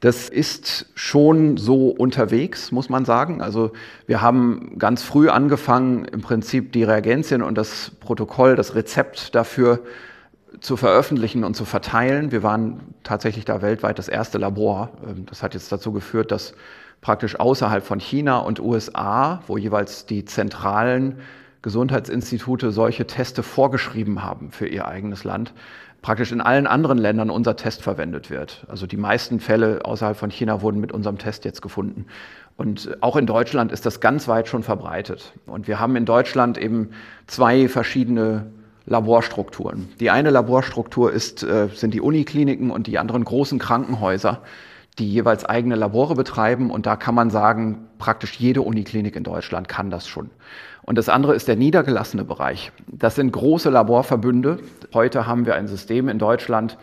Das 0.00 0.28
ist 0.28 0.86
schon 0.94 1.56
so 1.56 1.88
unterwegs, 1.88 2.72
muss 2.72 2.88
man 2.88 3.04
sagen. 3.04 3.40
Also 3.40 3.72
wir 4.06 4.22
haben 4.22 4.78
ganz 4.78 5.02
früh 5.02 5.28
angefangen, 5.28 6.04
im 6.04 6.20
Prinzip 6.20 6.72
die 6.72 6.84
Reagenzien 6.84 7.42
und 7.42 7.56
das 7.56 7.92
Protokoll, 8.00 8.56
das 8.56 8.74
Rezept 8.74 9.34
dafür 9.34 9.80
zu 10.60 10.76
veröffentlichen 10.76 11.44
und 11.44 11.54
zu 11.54 11.64
verteilen. 11.64 12.30
Wir 12.30 12.42
waren 12.42 12.80
tatsächlich 13.02 13.44
da 13.44 13.62
weltweit 13.62 13.98
das 13.98 14.08
erste 14.08 14.38
Labor. 14.38 14.90
Ähm, 15.06 15.26
das 15.26 15.42
hat 15.42 15.54
jetzt 15.54 15.72
dazu 15.72 15.92
geführt, 15.92 16.30
dass 16.30 16.54
praktisch 17.00 17.38
außerhalb 17.38 17.84
von 17.84 18.00
China 18.00 18.38
und 18.38 18.60
USA, 18.60 19.42
wo 19.46 19.58
jeweils 19.58 20.06
die 20.06 20.24
zentralen 20.24 21.18
Gesundheitsinstitute 21.62 22.72
solche 22.72 23.06
Teste 23.06 23.42
vorgeschrieben 23.42 24.22
haben 24.22 24.50
für 24.50 24.66
ihr 24.66 24.86
eigenes 24.86 25.24
Land, 25.24 25.54
praktisch 26.02 26.32
in 26.32 26.40
allen 26.40 26.66
anderen 26.66 26.98
Ländern 26.98 27.30
unser 27.30 27.56
Test 27.56 27.82
verwendet 27.82 28.28
wird. 28.30 28.66
Also 28.68 28.86
die 28.86 28.96
meisten 28.96 29.38
Fälle 29.38 29.84
außerhalb 29.84 30.16
von 30.16 30.30
China 30.30 30.60
wurden 30.60 30.80
mit 30.80 30.92
unserem 30.92 31.18
Test 31.18 31.44
jetzt 31.44 31.62
gefunden. 31.62 32.06
Und 32.56 32.98
auch 33.00 33.16
in 33.16 33.26
Deutschland 33.26 33.72
ist 33.72 33.86
das 33.86 34.00
ganz 34.00 34.28
weit 34.28 34.48
schon 34.48 34.62
verbreitet. 34.62 35.32
Und 35.46 35.68
wir 35.68 35.78
haben 35.80 35.96
in 35.96 36.04
Deutschland 36.04 36.58
eben 36.58 36.90
zwei 37.26 37.68
verschiedene 37.68 38.46
Laborstrukturen. 38.84 39.88
Die 40.00 40.10
eine 40.10 40.30
Laborstruktur 40.30 41.12
ist, 41.12 41.44
äh, 41.44 41.68
sind 41.72 41.94
die 41.94 42.00
Unikliniken 42.00 42.70
und 42.70 42.88
die 42.88 42.98
anderen 42.98 43.24
großen 43.24 43.60
Krankenhäuser, 43.60 44.42
die 44.98 45.10
jeweils 45.10 45.44
eigene 45.44 45.74
Labore 45.74 46.14
betreiben. 46.14 46.70
Und 46.70 46.86
da 46.86 46.96
kann 46.96 47.14
man 47.14 47.30
sagen, 47.30 47.86
praktisch 47.98 48.38
jede 48.38 48.62
Uniklinik 48.62 49.16
in 49.16 49.24
Deutschland 49.24 49.68
kann 49.68 49.90
das 49.90 50.06
schon. 50.06 50.30
Und 50.82 50.98
das 50.98 51.08
andere 51.08 51.34
ist 51.34 51.48
der 51.48 51.56
niedergelassene 51.56 52.24
Bereich. 52.24 52.72
Das 52.88 53.14
sind 53.14 53.32
große 53.32 53.70
Laborverbünde. 53.70 54.58
Heute 54.92 55.26
haben 55.26 55.46
wir 55.46 55.54
ein 55.54 55.68
System 55.68 56.08
in 56.08 56.18
Deutschland, 56.18 56.76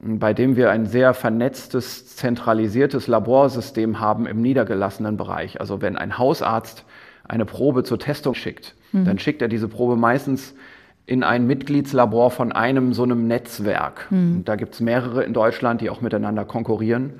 bei 0.00 0.32
dem 0.34 0.56
wir 0.56 0.70
ein 0.70 0.86
sehr 0.86 1.14
vernetztes, 1.14 2.16
zentralisiertes 2.16 3.06
Laborsystem 3.06 4.00
haben 4.00 4.26
im 4.26 4.40
niedergelassenen 4.42 5.16
Bereich. 5.16 5.60
Also 5.60 5.80
wenn 5.82 5.96
ein 5.96 6.18
Hausarzt 6.18 6.84
eine 7.26 7.44
Probe 7.44 7.84
zur 7.84 7.98
Testung 7.98 8.34
schickt, 8.34 8.74
mhm. 8.92 9.04
dann 9.04 9.18
schickt 9.18 9.40
er 9.40 9.48
diese 9.48 9.68
Probe 9.68 9.96
meistens 9.96 10.54
in 11.06 11.22
ein 11.22 11.46
Mitgliedslabor 11.46 12.30
von 12.30 12.52
einem 12.52 12.94
so 12.94 13.02
einem 13.02 13.26
Netzwerk. 13.26 14.06
Mhm. 14.10 14.44
Da 14.44 14.56
gibt 14.56 14.74
es 14.74 14.80
mehrere 14.80 15.22
in 15.22 15.34
Deutschland, 15.34 15.80
die 15.80 15.90
auch 15.90 16.00
miteinander 16.00 16.44
konkurrieren. 16.44 17.14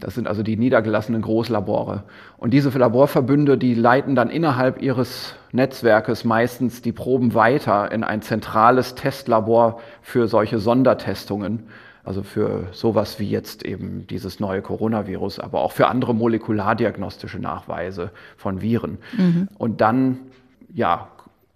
Das 0.00 0.14
sind 0.14 0.26
also 0.26 0.42
die 0.42 0.56
niedergelassenen 0.56 1.22
Großlabore. 1.22 2.02
Und 2.36 2.52
diese 2.52 2.76
Laborverbünde, 2.76 3.56
die 3.56 3.74
leiten 3.74 4.14
dann 4.14 4.28
innerhalb 4.28 4.82
ihres 4.82 5.34
Netzwerkes 5.52 6.24
meistens 6.24 6.82
die 6.82 6.92
Proben 6.92 7.34
weiter 7.34 7.92
in 7.92 8.04
ein 8.04 8.22
zentrales 8.22 8.94
Testlabor 8.94 9.80
für 10.02 10.26
solche 10.26 10.58
Sondertestungen. 10.58 11.64
Also 12.04 12.22
für 12.22 12.66
sowas 12.72 13.18
wie 13.18 13.30
jetzt 13.30 13.64
eben 13.64 14.06
dieses 14.06 14.38
neue 14.38 14.60
Coronavirus, 14.60 15.40
aber 15.40 15.62
auch 15.62 15.72
für 15.72 15.86
andere 15.86 16.14
molekulardiagnostische 16.14 17.38
Nachweise 17.38 18.10
von 18.36 18.60
Viren. 18.60 18.98
Mhm. 19.16 19.48
Und 19.56 19.80
dann, 19.80 20.18
ja, 20.74 21.08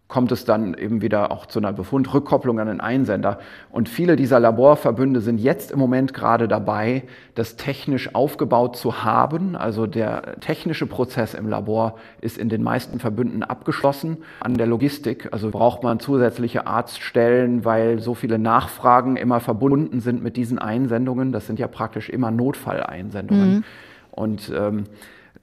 kommt 0.08 0.32
es 0.32 0.46
dann 0.46 0.72
eben 0.72 1.02
wieder 1.02 1.30
auch 1.30 1.44
zu 1.44 1.58
einer 1.58 1.74
Befundrückkopplung 1.74 2.58
an 2.60 2.66
den 2.66 2.80
Einsender. 2.80 3.38
Und 3.70 3.90
viele 3.90 4.16
dieser 4.16 4.40
Laborverbünde 4.40 5.20
sind 5.20 5.38
jetzt 5.38 5.70
im 5.70 5.78
Moment 5.78 6.14
gerade 6.14 6.48
dabei, 6.48 7.02
das 7.34 7.56
technisch 7.56 8.14
aufgebaut 8.14 8.74
zu 8.76 9.04
haben. 9.04 9.54
Also 9.54 9.86
der 9.86 10.40
technische 10.40 10.86
Prozess 10.86 11.34
im 11.34 11.46
Labor 11.46 11.96
ist 12.22 12.38
in 12.38 12.48
den 12.48 12.62
meisten 12.62 13.00
Verbünden 13.00 13.42
abgeschlossen. 13.42 14.16
An 14.40 14.54
der 14.54 14.66
Logistik, 14.66 15.28
also 15.30 15.50
braucht 15.50 15.82
man 15.82 16.00
zusätzliche 16.00 16.66
Arztstellen, 16.66 17.66
weil 17.66 18.00
so 18.00 18.14
viele 18.14 18.38
Nachfragen 18.38 19.16
immer 19.16 19.40
verbunden 19.40 20.00
sind 20.00 20.22
mit 20.22 20.38
diesen 20.38 20.58
Einsendungen. 20.58 21.32
Das 21.32 21.46
sind 21.46 21.58
ja 21.58 21.68
praktisch 21.68 22.08
immer 22.08 22.30
Notfalleinsendungen. 22.30 23.56
Mhm. 23.56 23.64
Und 24.10 24.50
ähm, 24.56 24.84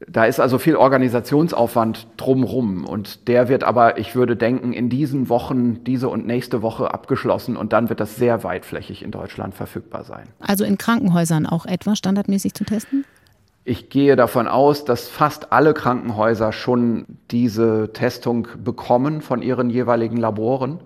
da 0.08 0.26
ist 0.26 0.40
also 0.40 0.58
viel 0.58 0.76
Organisationsaufwand 0.76 2.08
drumrum 2.18 2.86
und 2.86 3.28
der 3.28 3.48
wird 3.48 3.64
aber, 3.64 3.98
ich 3.98 4.16
würde 4.16 4.36
denken, 4.36 4.74
in 4.74 4.90
diesen 4.90 5.30
Wochen, 5.30 5.84
diese 5.84 6.10
und 6.10 6.28
nächste 6.28 6.62
Woche 6.62 6.94
abgeschlossen 6.94 7.56
und 7.56 7.74
dann 7.74 7.90
wird 7.90 8.00
das 8.00 8.16
sehr 8.16 8.44
weitflächig 8.44 9.04
in 9.04 9.12
Deutschland 9.12 9.56
verfügbar 9.56 10.04
sein. 10.04 10.28
Also 10.40 10.66
in 10.66 10.78
Krankenhäusern 10.78 11.46
auch 11.46 11.66
etwa 11.66 11.96
standardmäßig 11.96 12.54
zu 12.54 12.66
testen? 12.66 13.06
Ich 13.64 13.90
gehe 13.90 14.16
davon 14.16 14.48
aus, 14.48 14.86
dass 14.86 15.08
fast 15.08 15.52
alle 15.52 15.74
Krankenhäuser 15.74 16.52
schon 16.52 17.06
diese 17.32 17.92
Testung 17.94 18.48
bekommen 18.64 19.22
von 19.22 19.42
ihren 19.42 19.72
jeweiligen 19.72 20.18
Laboren. 20.18 20.80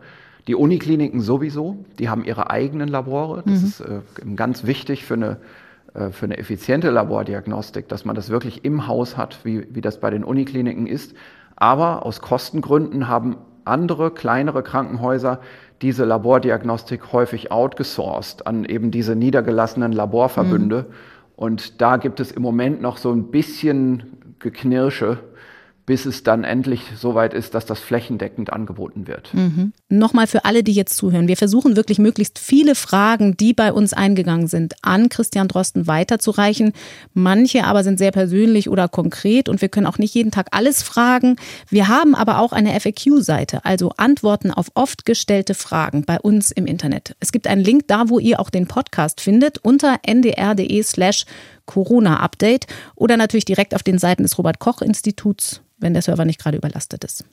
Die 0.47 0.55
Unikliniken 0.55 1.19
sowieso, 1.19 1.83
die 1.99 2.09
haben 2.09 2.23
ihre 2.23 2.49
eigenen 2.49 2.87
Labore. 2.87 3.43
Das 3.45 3.61
mhm. 3.61 3.67
ist 3.67 3.79
äh, 3.81 4.35
ganz 4.35 4.65
wichtig 4.65 5.03
für 5.03 5.15
eine 5.15 5.37
für 6.11 6.25
eine 6.25 6.37
effiziente 6.37 6.89
Labordiagnostik, 6.89 7.87
dass 7.87 8.05
man 8.05 8.15
das 8.15 8.29
wirklich 8.29 8.63
im 8.63 8.87
Haus 8.87 9.17
hat, 9.17 9.39
wie, 9.43 9.67
wie 9.73 9.81
das 9.81 9.99
bei 9.99 10.09
den 10.09 10.23
Unikliniken 10.23 10.87
ist. 10.87 11.15
Aber 11.55 12.05
aus 12.05 12.21
Kostengründen 12.21 13.07
haben 13.07 13.37
andere, 13.65 14.11
kleinere 14.11 14.63
Krankenhäuser 14.63 15.39
diese 15.81 16.05
Labordiagnostik 16.05 17.13
häufig 17.13 17.51
outgesourced 17.51 18.45
an 18.45 18.65
eben 18.65 18.91
diese 18.91 19.15
niedergelassenen 19.15 19.93
Laborverbünde. 19.93 20.85
Mhm. 20.87 20.93
Und 21.35 21.81
da 21.81 21.97
gibt 21.97 22.19
es 22.19 22.31
im 22.31 22.41
Moment 22.41 22.81
noch 22.81 22.97
so 22.97 23.11
ein 23.11 23.31
bisschen 23.31 24.17
Geknirsche, 24.39 25.19
bis 25.89 26.05
es 26.05 26.21
dann 26.21 26.43
endlich 26.43 26.83
soweit 26.95 27.33
ist, 27.33 27.55
dass 27.55 27.65
das 27.65 27.79
flächendeckend 27.79 28.53
angeboten 28.53 29.07
wird. 29.07 29.33
Mhm. 29.33 29.73
Nochmal 29.89 30.27
für 30.27 30.45
alle, 30.45 30.61
die 30.61 30.73
jetzt 30.73 30.95
zuhören. 30.95 31.27
Wir 31.27 31.35
versuchen 31.35 31.75
wirklich 31.75 31.97
möglichst 31.97 32.37
viele 32.37 32.75
Fragen, 32.75 33.35
die 33.37 33.53
bei 33.55 33.73
uns 33.73 33.93
eingegangen 33.93 34.45
sind, 34.45 34.75
an 34.83 35.09
Christian 35.09 35.47
Drosten 35.47 35.87
weiterzureichen. 35.87 36.73
Manche 37.15 37.63
aber 37.63 37.83
sind 37.83 37.97
sehr 37.97 38.11
persönlich 38.11 38.69
oder 38.69 38.87
konkret 38.87 39.49
und 39.49 39.63
wir 39.63 39.69
können 39.69 39.87
auch 39.87 39.97
nicht 39.97 40.13
jeden 40.13 40.29
Tag 40.29 40.49
alles 40.51 40.83
fragen. 40.83 41.37
Wir 41.69 41.87
haben 41.87 42.13
aber 42.13 42.37
auch 42.37 42.51
eine 42.51 42.79
FAQ-Seite, 42.79 43.65
also 43.65 43.91
Antworten 43.97 44.51
auf 44.51 44.67
oft 44.75 45.07
gestellte 45.07 45.55
Fragen 45.55 46.03
bei 46.05 46.19
uns 46.19 46.51
im 46.51 46.67
Internet. 46.67 47.15
Es 47.19 47.31
gibt 47.31 47.47
einen 47.47 47.63
Link 47.63 47.87
da, 47.87 48.09
wo 48.09 48.19
ihr 48.19 48.39
auch 48.39 48.51
den 48.51 48.67
Podcast 48.67 49.21
findet 49.21 49.57
unter 49.57 49.97
ndr.de 50.03 50.83
slash 50.83 51.25
Corona-Update 51.69 52.65
oder 52.95 53.15
natürlich 53.15 53.45
direkt 53.45 53.75
auf 53.75 53.83
den 53.83 53.99
Seiten 53.99 54.23
des 54.23 54.37
Robert-Koch-Instituts 54.37 55.61
wenn 55.79 55.93
der 55.93 56.01
Server 56.01 56.25
nicht 56.25 56.41
gerade 56.41 56.57
überlastet 56.57 57.03
ist. 57.03 57.25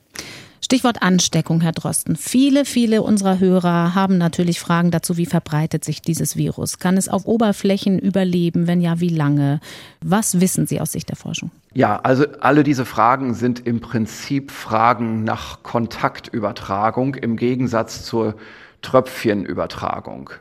Stichwort 0.61 1.01
Ansteckung, 1.01 1.61
Herr 1.61 1.71
Drosten. 1.71 2.15
Viele, 2.15 2.65
viele 2.65 3.03
unserer 3.03 3.39
Hörer 3.39 3.93
haben 3.93 4.17
natürlich 4.17 4.59
Fragen 4.59 4.89
dazu, 4.89 5.15
wie 5.15 5.27
verbreitet 5.27 5.85
sich 5.85 6.01
dieses 6.01 6.35
Virus? 6.35 6.79
Kann 6.79 6.97
es 6.97 7.09
auf 7.09 7.25
Oberflächen 7.25 7.99
überleben? 7.99 8.67
Wenn 8.67 8.81
ja, 8.81 8.99
wie 8.99 9.09
lange? 9.09 9.59
Was 10.01 10.41
wissen 10.41 10.65
Sie 10.65 10.81
aus 10.81 10.93
Sicht 10.93 11.09
der 11.09 11.15
Forschung? 11.15 11.51
Ja, 11.73 11.99
also 11.99 12.25
alle 12.39 12.63
diese 12.63 12.85
Fragen 12.85 13.35
sind 13.35 13.65
im 13.67 13.81
Prinzip 13.81 14.51
Fragen 14.51 15.23
nach 15.23 15.61
Kontaktübertragung 15.61 17.15
im 17.15 17.37
Gegensatz 17.37 18.03
zur 18.03 18.35
Tröpfchenübertragung. 18.81 20.31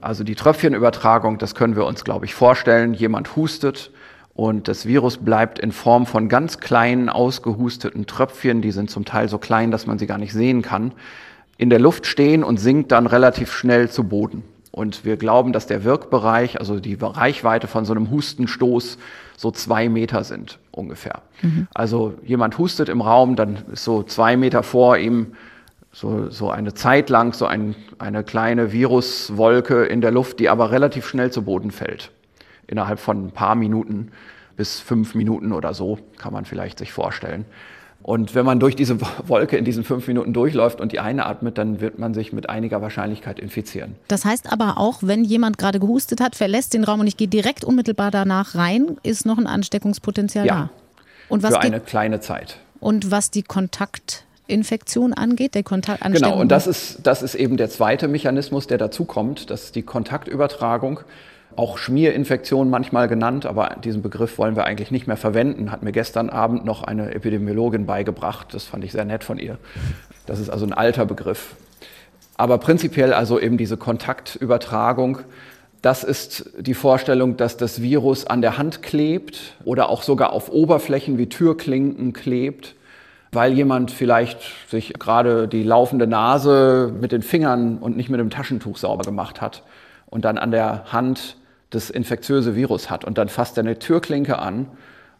Also 0.00 0.24
die 0.24 0.34
Tröpfchenübertragung, 0.34 1.38
das 1.38 1.54
können 1.54 1.76
wir 1.76 1.84
uns, 1.86 2.04
glaube 2.04 2.24
ich, 2.24 2.34
vorstellen. 2.34 2.94
Jemand 2.94 3.36
hustet, 3.36 3.90
und 4.38 4.68
das 4.68 4.86
Virus 4.86 5.16
bleibt 5.16 5.58
in 5.58 5.72
Form 5.72 6.06
von 6.06 6.28
ganz 6.28 6.58
kleinen, 6.58 7.08
ausgehusteten 7.08 8.06
Tröpfchen, 8.06 8.62
die 8.62 8.70
sind 8.70 8.88
zum 8.88 9.04
Teil 9.04 9.28
so 9.28 9.38
klein, 9.38 9.72
dass 9.72 9.88
man 9.88 9.98
sie 9.98 10.06
gar 10.06 10.16
nicht 10.16 10.32
sehen 10.32 10.62
kann, 10.62 10.92
in 11.56 11.70
der 11.70 11.80
Luft 11.80 12.06
stehen 12.06 12.44
und 12.44 12.58
sinkt 12.58 12.92
dann 12.92 13.08
relativ 13.08 13.52
schnell 13.52 13.90
zu 13.90 14.04
Boden. 14.04 14.44
Und 14.70 15.04
wir 15.04 15.16
glauben, 15.16 15.52
dass 15.52 15.66
der 15.66 15.82
Wirkbereich, 15.82 16.60
also 16.60 16.78
die 16.78 16.96
Reichweite 17.00 17.66
von 17.66 17.84
so 17.84 17.92
einem 17.92 18.12
Hustenstoß, 18.12 18.98
so 19.36 19.50
zwei 19.50 19.88
Meter 19.88 20.22
sind 20.22 20.60
ungefähr. 20.70 21.22
Mhm. 21.42 21.66
Also 21.74 22.14
jemand 22.24 22.58
hustet 22.58 22.88
im 22.88 23.00
Raum, 23.00 23.34
dann 23.34 23.58
ist 23.72 23.82
so 23.82 24.04
zwei 24.04 24.36
Meter 24.36 24.62
vor 24.62 24.98
ihm 24.98 25.32
so, 25.98 26.30
so 26.30 26.48
eine 26.50 26.74
Zeit 26.74 27.10
lang 27.10 27.32
so 27.32 27.46
ein, 27.46 27.74
eine 27.98 28.22
kleine 28.22 28.72
Viruswolke 28.72 29.84
in 29.84 30.00
der 30.00 30.12
Luft, 30.12 30.38
die 30.38 30.48
aber 30.48 30.70
relativ 30.70 31.08
schnell 31.08 31.32
zu 31.32 31.42
Boden 31.42 31.72
fällt 31.72 32.12
innerhalb 32.68 33.00
von 33.00 33.26
ein 33.26 33.30
paar 33.32 33.56
Minuten 33.56 34.12
bis 34.56 34.78
fünf 34.78 35.16
Minuten 35.16 35.52
oder 35.52 35.74
so, 35.74 35.98
kann 36.16 36.32
man 36.32 36.44
vielleicht 36.44 36.78
sich 36.78 36.92
vorstellen. 36.92 37.46
Und 38.02 38.36
wenn 38.36 38.46
man 38.46 38.60
durch 38.60 38.76
diese 38.76 39.00
Wolke 39.26 39.56
in 39.56 39.64
diesen 39.64 39.82
fünf 39.82 40.06
Minuten 40.06 40.32
durchläuft 40.32 40.80
und 40.80 40.92
die 40.92 41.00
einatmet, 41.00 41.58
dann 41.58 41.80
wird 41.80 41.98
man 41.98 42.14
sich 42.14 42.32
mit 42.32 42.48
einiger 42.48 42.80
Wahrscheinlichkeit 42.80 43.40
infizieren. 43.40 43.96
Das 44.06 44.24
heißt 44.24 44.52
aber 44.52 44.78
auch, 44.78 44.98
wenn 45.02 45.24
jemand 45.24 45.58
gerade 45.58 45.80
gehustet 45.80 46.20
hat, 46.20 46.36
verlässt 46.36 46.74
den 46.74 46.84
Raum 46.84 47.00
und 47.00 47.08
ich 47.08 47.16
gehe 47.16 47.26
direkt 47.26 47.64
unmittelbar 47.64 48.12
danach 48.12 48.54
rein, 48.54 48.98
ist 49.02 49.26
noch 49.26 49.38
ein 49.38 49.48
Ansteckungspotenzial 49.48 50.46
ja, 50.46 50.54
da. 50.54 50.70
Und 51.28 51.42
was 51.42 51.54
für 51.54 51.60
eine 51.60 51.80
kleine 51.80 52.20
Zeit. 52.20 52.58
Und 52.78 53.10
was 53.10 53.32
die 53.32 53.42
Kontaktinfektion 54.48 55.12
angeht, 55.12 55.54
der 55.54 55.62
Kontakt 55.62 56.02
Genau, 56.02 56.40
und 56.40 56.50
das 56.50 56.66
ist, 56.66 57.00
das 57.02 57.22
ist 57.22 57.34
eben 57.34 57.56
der 57.56 57.68
zweite 57.68 58.08
Mechanismus, 58.08 58.66
der 58.66 58.78
dazu 58.78 59.04
kommt, 59.04 59.50
das 59.50 59.64
ist 59.64 59.76
die 59.76 59.82
Kontaktübertragung 59.82 61.00
auch 61.56 61.76
Schmierinfektion 61.76 62.70
manchmal 62.70 63.08
genannt, 63.08 63.44
aber 63.44 63.76
diesen 63.82 64.00
Begriff 64.00 64.38
wollen 64.38 64.54
wir 64.54 64.64
eigentlich 64.64 64.92
nicht 64.92 65.08
mehr 65.08 65.16
verwenden, 65.16 65.72
hat 65.72 65.82
mir 65.82 65.90
gestern 65.90 66.30
Abend 66.30 66.64
noch 66.64 66.84
eine 66.84 67.12
Epidemiologin 67.12 67.84
beigebracht. 67.84 68.54
Das 68.54 68.64
fand 68.64 68.84
ich 68.84 68.92
sehr 68.92 69.04
nett 69.04 69.24
von 69.24 69.40
ihr. 69.40 69.58
Das 70.26 70.38
ist 70.38 70.50
also 70.50 70.64
ein 70.64 70.72
alter 70.72 71.04
Begriff. 71.04 71.56
Aber 72.36 72.58
prinzipiell 72.58 73.12
also 73.12 73.40
eben 73.40 73.56
diese 73.58 73.76
Kontaktübertragung, 73.76 75.18
das 75.82 76.04
ist 76.04 76.48
die 76.60 76.74
Vorstellung, 76.74 77.36
dass 77.36 77.56
das 77.56 77.82
Virus 77.82 78.24
an 78.24 78.40
der 78.40 78.56
Hand 78.56 78.82
klebt 78.82 79.56
oder 79.64 79.88
auch 79.88 80.02
sogar 80.02 80.32
auf 80.32 80.52
Oberflächen 80.52 81.18
wie 81.18 81.28
Türklinken 81.28 82.12
klebt, 82.12 82.76
weil 83.32 83.52
jemand 83.52 83.90
vielleicht 83.90 84.40
sich 84.68 84.94
gerade 84.94 85.48
die 85.48 85.62
laufende 85.62 86.06
Nase 86.06 86.92
mit 87.00 87.12
den 87.12 87.22
Fingern 87.22 87.78
und 87.78 87.96
nicht 87.96 88.08
mit 88.08 88.20
dem 88.20 88.30
Taschentuch 88.30 88.76
sauber 88.78 89.04
gemacht 89.04 89.40
hat 89.40 89.62
und 90.06 90.24
dann 90.24 90.38
an 90.38 90.50
der 90.50 90.84
Hand 90.92 91.36
das 91.70 91.90
infektiöse 91.90 92.56
Virus 92.56 92.90
hat. 92.90 93.04
Und 93.04 93.18
dann 93.18 93.28
fasst 93.28 93.58
er 93.58 93.64
eine 93.64 93.78
Türklinke 93.78 94.38
an 94.38 94.66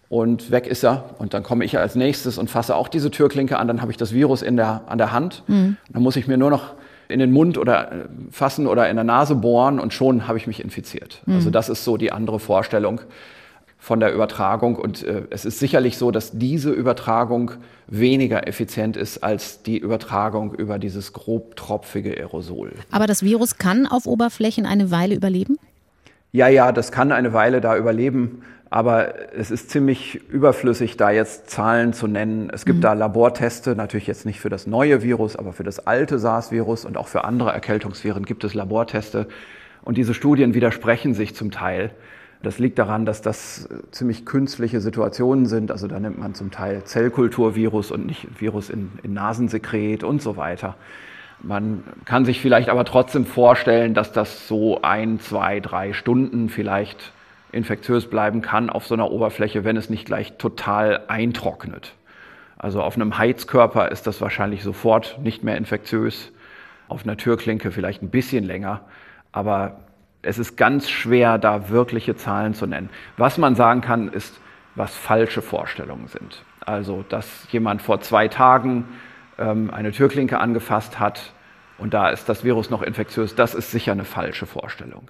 und 0.09 0.51
weg 0.51 0.67
ist 0.67 0.85
er. 0.85 1.11
Und 1.19 1.35
dann 1.35 1.43
komme 1.43 1.65
ich 1.65 1.79
als 1.79 1.95
nächstes 1.95 2.39
und 2.39 2.49
fasse 2.49 2.75
auch 2.75 2.89
diese 2.89 3.11
Türklinke 3.11 3.59
an. 3.59 3.69
Dann 3.69 3.83
habe 3.83 3.91
ich 3.91 3.99
das 3.99 4.13
Virus 4.15 4.43
in 4.43 4.57
der, 4.57 4.83
an 4.87 4.99
der 4.99 5.13
Hand. 5.13 5.43
Mhm. 5.47 5.77
Dann 5.93 6.03
muss 6.03 6.17
ich 6.17 6.27
mir 6.27 6.39
nur 6.39 6.51
noch 6.51 6.75
in 7.09 7.19
den 7.19 7.33
Mund 7.33 7.59
oder 7.59 7.93
äh, 7.93 7.95
fassen 8.31 8.67
oder 8.67 8.89
in 8.89 8.97
der 8.97 9.05
Nase 9.05 9.35
bohren 9.35 9.81
und 9.81 9.93
schon 9.93 10.29
habe 10.29 10.39
ich 10.39 10.47
mich 10.47 10.63
infiziert. 10.63 11.21
Mhm. 11.27 11.35
Also 11.35 11.51
das 11.51 11.69
ist 11.69 11.85
so 11.85 11.97
die 11.97 12.13
andere 12.13 12.39
Vorstellung 12.39 13.01
von 13.79 14.01
der 14.01 14.13
Übertragung. 14.13 14.77
Und 14.77 15.03
äh, 15.05 15.23
es 15.31 15.45
ist 15.45 15.59
sicherlich 15.59 15.97
so, 15.97 16.11
dass 16.11 16.39
diese 16.39 16.71
Übertragung 16.71 17.53
weniger 17.87 18.47
effizient 18.47 18.97
ist 18.97 19.23
als 19.25 19.63
die 19.63 19.79
Übertragung 19.79 20.53
über 20.55 20.79
dieses 20.79 21.13
grobtropfige 21.13 22.17
Aerosol. 22.17 22.73
Aber 22.91 23.07
das 23.07 23.23
Virus 23.23 23.57
kann 23.57 23.87
auf 23.87 24.07
Oberflächen 24.07 24.67
eine 24.67 24.91
Weile 24.91 25.15
überleben? 25.15 25.59
ja, 26.33 26.49
ja, 26.49 26.73
das 26.73 26.93
kann 26.93 27.13
eine 27.13 27.33
Weile 27.33 27.61
da 27.61 27.77
überleben, 27.77 28.43
aber 28.71 29.33
es 29.35 29.51
ist 29.51 29.71
ziemlich 29.71 30.21
überflüssig, 30.29 30.99
da 30.99 31.11
jetzt 31.11 31.49
Zahlen 31.49 31.95
zu 31.95 32.07
nennen. 32.07 32.51
Es 32.53 32.67
gibt 32.67 32.79
mhm. 32.79 32.83
da 32.83 32.93
Laborteste, 32.93 33.75
natürlich 33.75 34.07
jetzt 34.07 34.27
nicht 34.27 34.41
für 34.41 34.51
das 34.51 34.67
neue 34.67 35.03
Virus, 35.03 35.37
aber 35.37 35.53
für 35.53 35.65
das 35.65 35.87
alte 35.87 36.19
SARS-Virus 36.19 36.85
und 36.85 36.99
auch 36.99 37.09
für 37.09 37.25
andere 37.25 37.51
Erkältungsviren 37.53 38.27
gibt 38.27 38.45
es 38.45 38.53
Laborteste. 38.53 39.27
Und 39.83 39.97
diese 39.97 40.13
Studien 40.13 40.53
widersprechen 40.53 41.15
sich 41.15 41.35
zum 41.35 41.51
Teil. 41.51 41.93
Das 42.43 42.59
liegt 42.59 42.79
daran, 42.79 43.05
dass 43.05 43.21
das 43.21 43.69
ziemlich 43.91 44.25
künstliche 44.25 44.81
Situationen 44.81 45.47
sind. 45.47 45.73
Also 45.73 45.89
da 45.89 45.99
nimmt 45.99 46.19
man 46.19 46.35
zum 46.35 46.51
Teil 46.51 46.85
Zellkulturvirus 46.85 47.91
und 47.91 48.07
nicht 48.07 48.41
Virus 48.41 48.71
in, 48.71 48.93
in 49.03 49.13
Nasensekret 49.13 50.05
und 50.05 50.23
so 50.23 50.37
weiter. 50.37 50.77
Man 51.41 51.85
kann 52.05 52.25
sich 52.25 52.41
vielleicht 52.41 52.69
aber 52.69 52.85
trotzdem 52.85 53.25
vorstellen, 53.25 53.95
dass 53.95 54.13
das 54.13 54.49
so 54.49 54.83
ein, 54.83 55.21
zwei, 55.21 55.61
drei 55.61 55.93
Stunden 55.93 56.49
vielleicht 56.49 57.13
infektiös 57.53 58.09
bleiben 58.09 58.43
kann 58.43 58.71
auf 58.71 58.87
so 58.87 58.95
einer 58.95 59.11
Oberfläche, 59.11 59.65
wenn 59.65 59.77
es 59.77 59.91
nicht 59.91 60.05
gleich 60.05 60.37
total 60.37 61.03
eintrocknet. 61.09 61.95
Also 62.57 62.83
auf 62.83 62.97
einem 62.97 63.19
Heizkörper 63.19 63.91
ist 63.91 64.07
das 64.07 64.21
wahrscheinlich 64.21 64.63
sofort 64.63 65.19
nicht 65.23 65.45
mehr 65.45 65.57
infektiös. 65.57 66.33
Auf 66.89 67.05
einer 67.05 67.17
Türklinke 67.17 67.71
vielleicht 67.71 68.03
ein 68.03 68.11
bisschen 68.11 68.45
länger. 68.45 68.83
Aber 69.31 69.81
es 70.23 70.39
ist 70.39 70.57
ganz 70.57 70.89
schwer, 70.91 71.39
da 71.39 71.69
wirkliche 71.69 72.17
Zahlen 72.17 72.55
zu 72.55 72.67
nennen. 72.67 72.91
Was 73.17 73.39
man 73.39 73.55
sagen 73.55 73.81
kann, 73.81 74.09
ist, 74.09 74.41
was 74.75 74.95
falsche 74.95 75.43
Vorstellungen 75.43 76.09
sind. 76.09 76.43
Also, 76.61 77.05
dass 77.09 77.47
jemand 77.51 77.83
vor 77.83 78.01
zwei 78.01 78.29
Tagen 78.29 78.85
ähm, 79.39 79.71
eine 79.71 79.93
Türklinke 79.93 80.39
angefasst 80.39 80.99
hat 80.99 81.33
und 81.79 81.95
da 81.95 82.11
ist 82.11 82.29
das 82.29 82.45
Virus 82.45 82.71
noch 82.71 82.83
infektiös, 82.83 83.35
das 83.35 83.55
ist 83.55 83.71
sicher 83.71 83.93
eine 83.93 84.05
falsche 84.05 84.47
Vorstellung. 84.47 85.09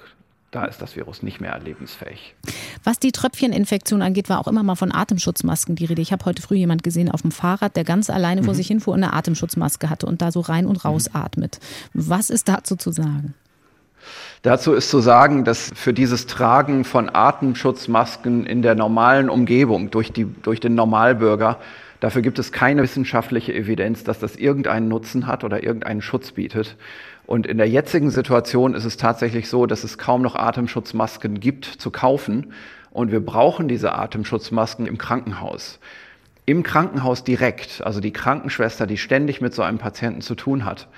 Da 0.50 0.64
ist 0.64 0.80
das 0.80 0.96
Virus 0.96 1.22
nicht 1.22 1.42
mehr 1.42 1.58
lebensfähig. 1.58 2.34
Was 2.82 2.98
die 2.98 3.12
Tröpfcheninfektion 3.12 4.00
angeht, 4.00 4.30
war 4.30 4.38
auch 4.38 4.48
immer 4.48 4.62
mal 4.62 4.76
von 4.76 4.94
Atemschutzmasken 4.94 5.76
die 5.76 5.84
Rede. 5.84 6.00
Ich 6.00 6.10
habe 6.10 6.24
heute 6.24 6.40
früh 6.40 6.54
jemand 6.54 6.82
gesehen 6.82 7.10
auf 7.10 7.20
dem 7.20 7.32
Fahrrad, 7.32 7.76
der 7.76 7.84
ganz 7.84 8.08
alleine 8.08 8.40
mhm. 8.40 8.44
vor 8.46 8.54
sich 8.54 8.66
hinfuhr 8.66 8.94
und 8.94 9.02
eine 9.02 9.12
Atemschutzmaske 9.12 9.90
hatte 9.90 10.06
und 10.06 10.22
da 10.22 10.32
so 10.32 10.40
rein 10.40 10.64
und 10.64 10.84
raus 10.86 11.10
mhm. 11.10 11.20
atmet. 11.20 11.60
Was 11.92 12.30
ist 12.30 12.48
dazu 12.48 12.76
zu 12.76 12.92
sagen? 12.92 13.34
Dazu 14.42 14.72
ist 14.72 14.88
zu 14.88 15.00
sagen, 15.00 15.44
dass 15.44 15.72
für 15.74 15.92
dieses 15.92 16.26
Tragen 16.26 16.84
von 16.84 17.10
Atemschutzmasken 17.12 18.46
in 18.46 18.62
der 18.62 18.76
normalen 18.76 19.30
Umgebung 19.30 19.90
durch, 19.90 20.12
die, 20.12 20.26
durch 20.26 20.60
den 20.60 20.76
Normalbürger, 20.76 21.58
dafür 21.98 22.22
gibt 22.22 22.38
es 22.38 22.52
keine 22.52 22.82
wissenschaftliche 22.82 23.52
Evidenz, 23.52 24.04
dass 24.04 24.20
das 24.20 24.36
irgendeinen 24.36 24.86
Nutzen 24.86 25.26
hat 25.26 25.42
oder 25.42 25.64
irgendeinen 25.64 26.02
Schutz 26.02 26.32
bietet. 26.32 26.76
Und 27.26 27.46
in 27.46 27.58
der 27.58 27.68
jetzigen 27.68 28.10
Situation 28.10 28.74
ist 28.74 28.84
es 28.84 28.96
tatsächlich 28.96 29.48
so, 29.48 29.66
dass 29.66 29.82
es 29.82 29.98
kaum 29.98 30.22
noch 30.22 30.36
Atemschutzmasken 30.36 31.40
gibt 31.40 31.64
zu 31.64 31.90
kaufen. 31.90 32.52
Und 32.90 33.10
wir 33.10 33.20
brauchen 33.20 33.66
diese 33.66 33.94
Atemschutzmasken 33.94 34.86
im 34.86 34.98
Krankenhaus. 34.98 35.80
Im 36.46 36.62
Krankenhaus 36.62 37.24
direkt, 37.24 37.84
also 37.84 38.00
die 38.00 38.12
Krankenschwester, 38.12 38.86
die 38.86 38.96
ständig 38.96 39.40
mit 39.40 39.52
so 39.52 39.62
einem 39.62 39.78
Patienten 39.78 40.20
zu 40.20 40.36
tun 40.36 40.64
hat, 40.64 40.88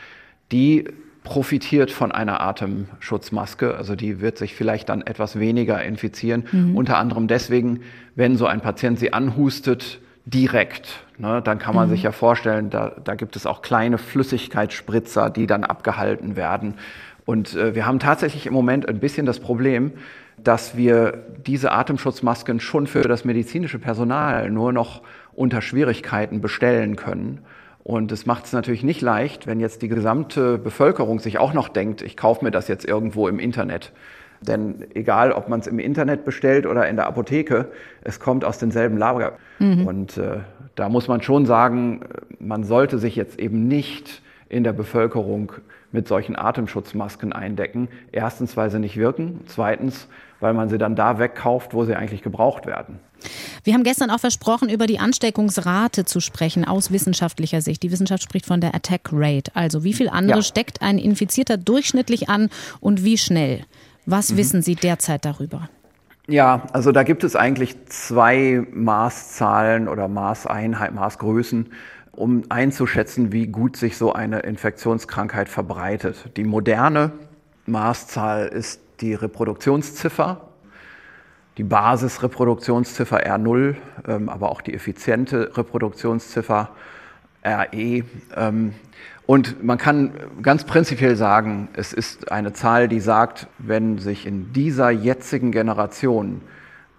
die 0.52 0.84
profitiert 1.24 1.90
von 1.90 2.12
einer 2.12 2.40
Atemschutzmaske. 2.40 3.76
Also 3.76 3.94
die 3.94 4.20
wird 4.20 4.38
sich 4.38 4.54
vielleicht 4.54 4.88
dann 4.88 5.02
etwas 5.02 5.38
weniger 5.38 5.82
infizieren. 5.82 6.44
Mhm. 6.50 6.76
Unter 6.76 6.98
anderem 6.98 7.28
deswegen, 7.28 7.80
wenn 8.14 8.36
so 8.36 8.46
ein 8.46 8.60
Patient 8.60 8.98
sie 8.98 9.12
anhustet, 9.12 10.00
direkt. 10.24 11.04
Ne, 11.18 11.42
dann 11.42 11.58
kann 11.58 11.74
man 11.74 11.88
mhm. 11.88 11.92
sich 11.92 12.02
ja 12.02 12.12
vorstellen, 12.12 12.70
da, 12.70 12.92
da 13.02 13.14
gibt 13.14 13.36
es 13.36 13.46
auch 13.46 13.62
kleine 13.62 13.98
Flüssigkeitsspritzer, 13.98 15.28
die 15.28 15.46
dann 15.46 15.64
abgehalten 15.64 16.36
werden. 16.36 16.74
Und 17.26 17.54
äh, 17.56 17.74
wir 17.74 17.86
haben 17.86 17.98
tatsächlich 17.98 18.46
im 18.46 18.54
Moment 18.54 18.88
ein 18.88 19.00
bisschen 19.00 19.26
das 19.26 19.40
Problem, 19.40 19.92
dass 20.42 20.76
wir 20.76 21.24
diese 21.46 21.72
Atemschutzmasken 21.72 22.60
schon 22.60 22.86
für 22.86 23.02
das 23.02 23.24
medizinische 23.24 23.78
Personal 23.78 24.50
nur 24.50 24.72
noch 24.72 25.02
unter 25.32 25.60
Schwierigkeiten 25.60 26.40
bestellen 26.40 26.96
können. 26.96 27.40
Und 27.82 28.12
es 28.12 28.26
macht 28.26 28.44
es 28.44 28.52
natürlich 28.52 28.82
nicht 28.82 29.00
leicht, 29.00 29.46
wenn 29.46 29.58
jetzt 29.58 29.82
die 29.82 29.88
gesamte 29.88 30.58
Bevölkerung 30.58 31.18
sich 31.18 31.38
auch 31.38 31.54
noch 31.54 31.68
denkt, 31.68 32.02
ich 32.02 32.16
kaufe 32.16 32.44
mir 32.44 32.50
das 32.50 32.68
jetzt 32.68 32.84
irgendwo 32.84 33.26
im 33.26 33.38
Internet. 33.38 33.92
Denn 34.42 34.86
egal, 34.94 35.32
ob 35.32 35.48
man 35.48 35.60
es 35.60 35.66
im 35.66 35.78
Internet 35.78 36.24
bestellt 36.24 36.66
oder 36.66 36.88
in 36.88 36.96
der 36.96 37.06
Apotheke, 37.06 37.70
es 38.02 38.20
kommt 38.20 38.44
aus 38.44 38.58
denselben 38.58 38.96
Lager. 38.96 39.34
Mhm. 39.58 39.86
Und 39.86 40.18
äh, 40.18 40.38
da 40.74 40.88
muss 40.88 41.08
man 41.08 41.22
schon 41.22 41.44
sagen, 41.46 42.02
man 42.38 42.64
sollte 42.64 42.98
sich 42.98 43.16
jetzt 43.16 43.38
eben 43.38 43.68
nicht 43.68 44.22
in 44.48 44.64
der 44.64 44.72
Bevölkerung 44.72 45.52
mit 45.92 46.08
solchen 46.08 46.36
Atemschutzmasken 46.36 47.32
eindecken. 47.32 47.88
Erstens, 48.12 48.56
weil 48.56 48.70
sie 48.70 48.78
nicht 48.78 48.96
wirken. 48.96 49.40
Zweitens, 49.46 50.08
weil 50.40 50.54
man 50.54 50.68
sie 50.68 50.78
dann 50.78 50.96
da 50.96 51.18
wegkauft, 51.18 51.74
wo 51.74 51.84
sie 51.84 51.94
eigentlich 51.94 52.22
gebraucht 52.22 52.66
werden. 52.66 52.98
Wir 53.62 53.74
haben 53.74 53.84
gestern 53.84 54.10
auch 54.10 54.20
versprochen, 54.20 54.68
über 54.68 54.86
die 54.86 54.98
Ansteckungsrate 54.98 56.04
zu 56.04 56.20
sprechen 56.20 56.64
aus 56.64 56.90
wissenschaftlicher 56.90 57.60
Sicht. 57.60 57.82
Die 57.82 57.92
Wissenschaft 57.92 58.22
spricht 58.22 58.46
von 58.46 58.60
der 58.60 58.74
Attack 58.74 59.10
Rate. 59.12 59.50
Also 59.54 59.84
wie 59.84 59.92
viel 59.92 60.08
andere 60.08 60.38
ja. 60.38 60.42
steckt 60.42 60.82
ein 60.82 60.98
Infizierter 60.98 61.56
durchschnittlich 61.56 62.28
an 62.28 62.48
und 62.80 63.04
wie 63.04 63.18
schnell? 63.18 63.64
Was 64.06 64.32
mhm. 64.32 64.36
wissen 64.38 64.62
Sie 64.62 64.74
derzeit 64.74 65.24
darüber? 65.24 65.68
Ja, 66.26 66.62
also 66.72 66.92
da 66.92 67.02
gibt 67.02 67.24
es 67.24 67.34
eigentlich 67.34 67.74
zwei 67.86 68.64
Maßzahlen 68.72 69.88
oder 69.88 70.06
Maßeinheit, 70.06 70.94
Maßgrößen, 70.94 71.66
um 72.12 72.42
einzuschätzen, 72.48 73.32
wie 73.32 73.46
gut 73.46 73.76
sich 73.76 73.96
so 73.96 74.12
eine 74.12 74.40
Infektionskrankheit 74.40 75.48
verbreitet. 75.48 76.36
Die 76.36 76.44
moderne 76.44 77.12
Maßzahl 77.66 78.46
ist 78.46 78.80
die 79.00 79.14
Reproduktionsziffer, 79.14 80.49
die 81.60 81.64
Basisreproduktionsziffer 81.64 83.26
R0, 83.26 83.74
ähm, 84.08 84.30
aber 84.30 84.50
auch 84.50 84.62
die 84.62 84.72
effiziente 84.72 85.54
Reproduktionsziffer 85.58 86.70
RE. 87.44 88.02
Ähm, 88.34 88.72
und 89.26 89.62
man 89.62 89.76
kann 89.76 90.12
ganz 90.40 90.64
prinzipiell 90.64 91.16
sagen, 91.16 91.68
es 91.74 91.92
ist 91.92 92.32
eine 92.32 92.54
Zahl, 92.54 92.88
die 92.88 93.00
sagt, 93.00 93.46
wenn 93.58 93.98
sich 93.98 94.24
in 94.24 94.54
dieser 94.54 94.88
jetzigen 94.88 95.52
Generation 95.52 96.40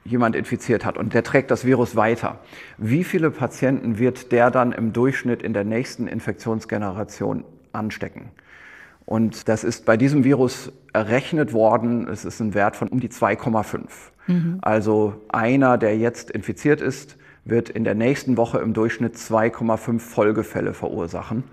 jemand 0.05 0.35
infiziert 0.35 0.85
hat 0.85 0.95
und 0.95 1.15
der 1.15 1.23
trägt 1.23 1.49
das 1.49 1.65
Virus 1.65 1.95
weiter, 1.95 2.37
wie 2.77 3.03
viele 3.03 3.31
Patienten 3.31 3.97
wird 3.97 4.31
der 4.31 4.51
dann 4.51 4.73
im 4.73 4.93
Durchschnitt 4.93 5.41
in 5.41 5.53
der 5.53 5.63
nächsten 5.63 6.07
Infektionsgeneration 6.07 7.45
anstecken? 7.73 8.29
Und 9.05 9.47
das 9.47 9.63
ist 9.63 9.85
bei 9.85 9.97
diesem 9.97 10.23
Virus 10.23 10.71
errechnet 10.93 11.53
worden, 11.53 12.07
es 12.07 12.25
ist 12.25 12.39
ein 12.39 12.53
Wert 12.53 12.75
von 12.75 12.87
um 12.87 12.99
die 12.99 13.09
2,5. 13.09 13.87
Mhm. 14.27 14.59
Also 14.61 15.15
einer, 15.29 15.77
der 15.77 15.97
jetzt 15.97 16.31
infiziert 16.31 16.81
ist, 16.81 17.17
wird 17.43 17.69
in 17.69 17.83
der 17.83 17.95
nächsten 17.95 18.37
Woche 18.37 18.59
im 18.59 18.73
Durchschnitt 18.73 19.15
2,5 19.15 19.99
Folgefälle 19.99 20.73
verursachen. 20.73 21.43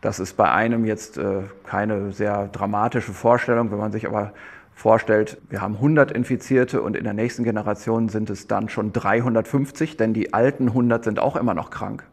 Das 0.00 0.18
ist 0.18 0.36
bei 0.36 0.50
einem 0.50 0.84
jetzt 0.84 1.16
äh, 1.16 1.42
keine 1.64 2.10
sehr 2.10 2.48
dramatische 2.48 3.12
Vorstellung. 3.12 3.70
Wenn 3.70 3.78
man 3.78 3.92
sich 3.92 4.06
aber 4.06 4.32
vorstellt, 4.74 5.38
wir 5.48 5.60
haben 5.60 5.76
100 5.76 6.10
Infizierte 6.10 6.82
und 6.82 6.96
in 6.96 7.04
der 7.04 7.12
nächsten 7.12 7.44
Generation 7.44 8.08
sind 8.08 8.28
es 8.28 8.48
dann 8.48 8.68
schon 8.68 8.92
350, 8.92 9.96
denn 9.96 10.12
die 10.12 10.34
alten 10.34 10.68
100 10.68 11.04
sind 11.04 11.20
auch 11.20 11.36
immer 11.36 11.54
noch 11.54 11.70
krank. 11.70 12.04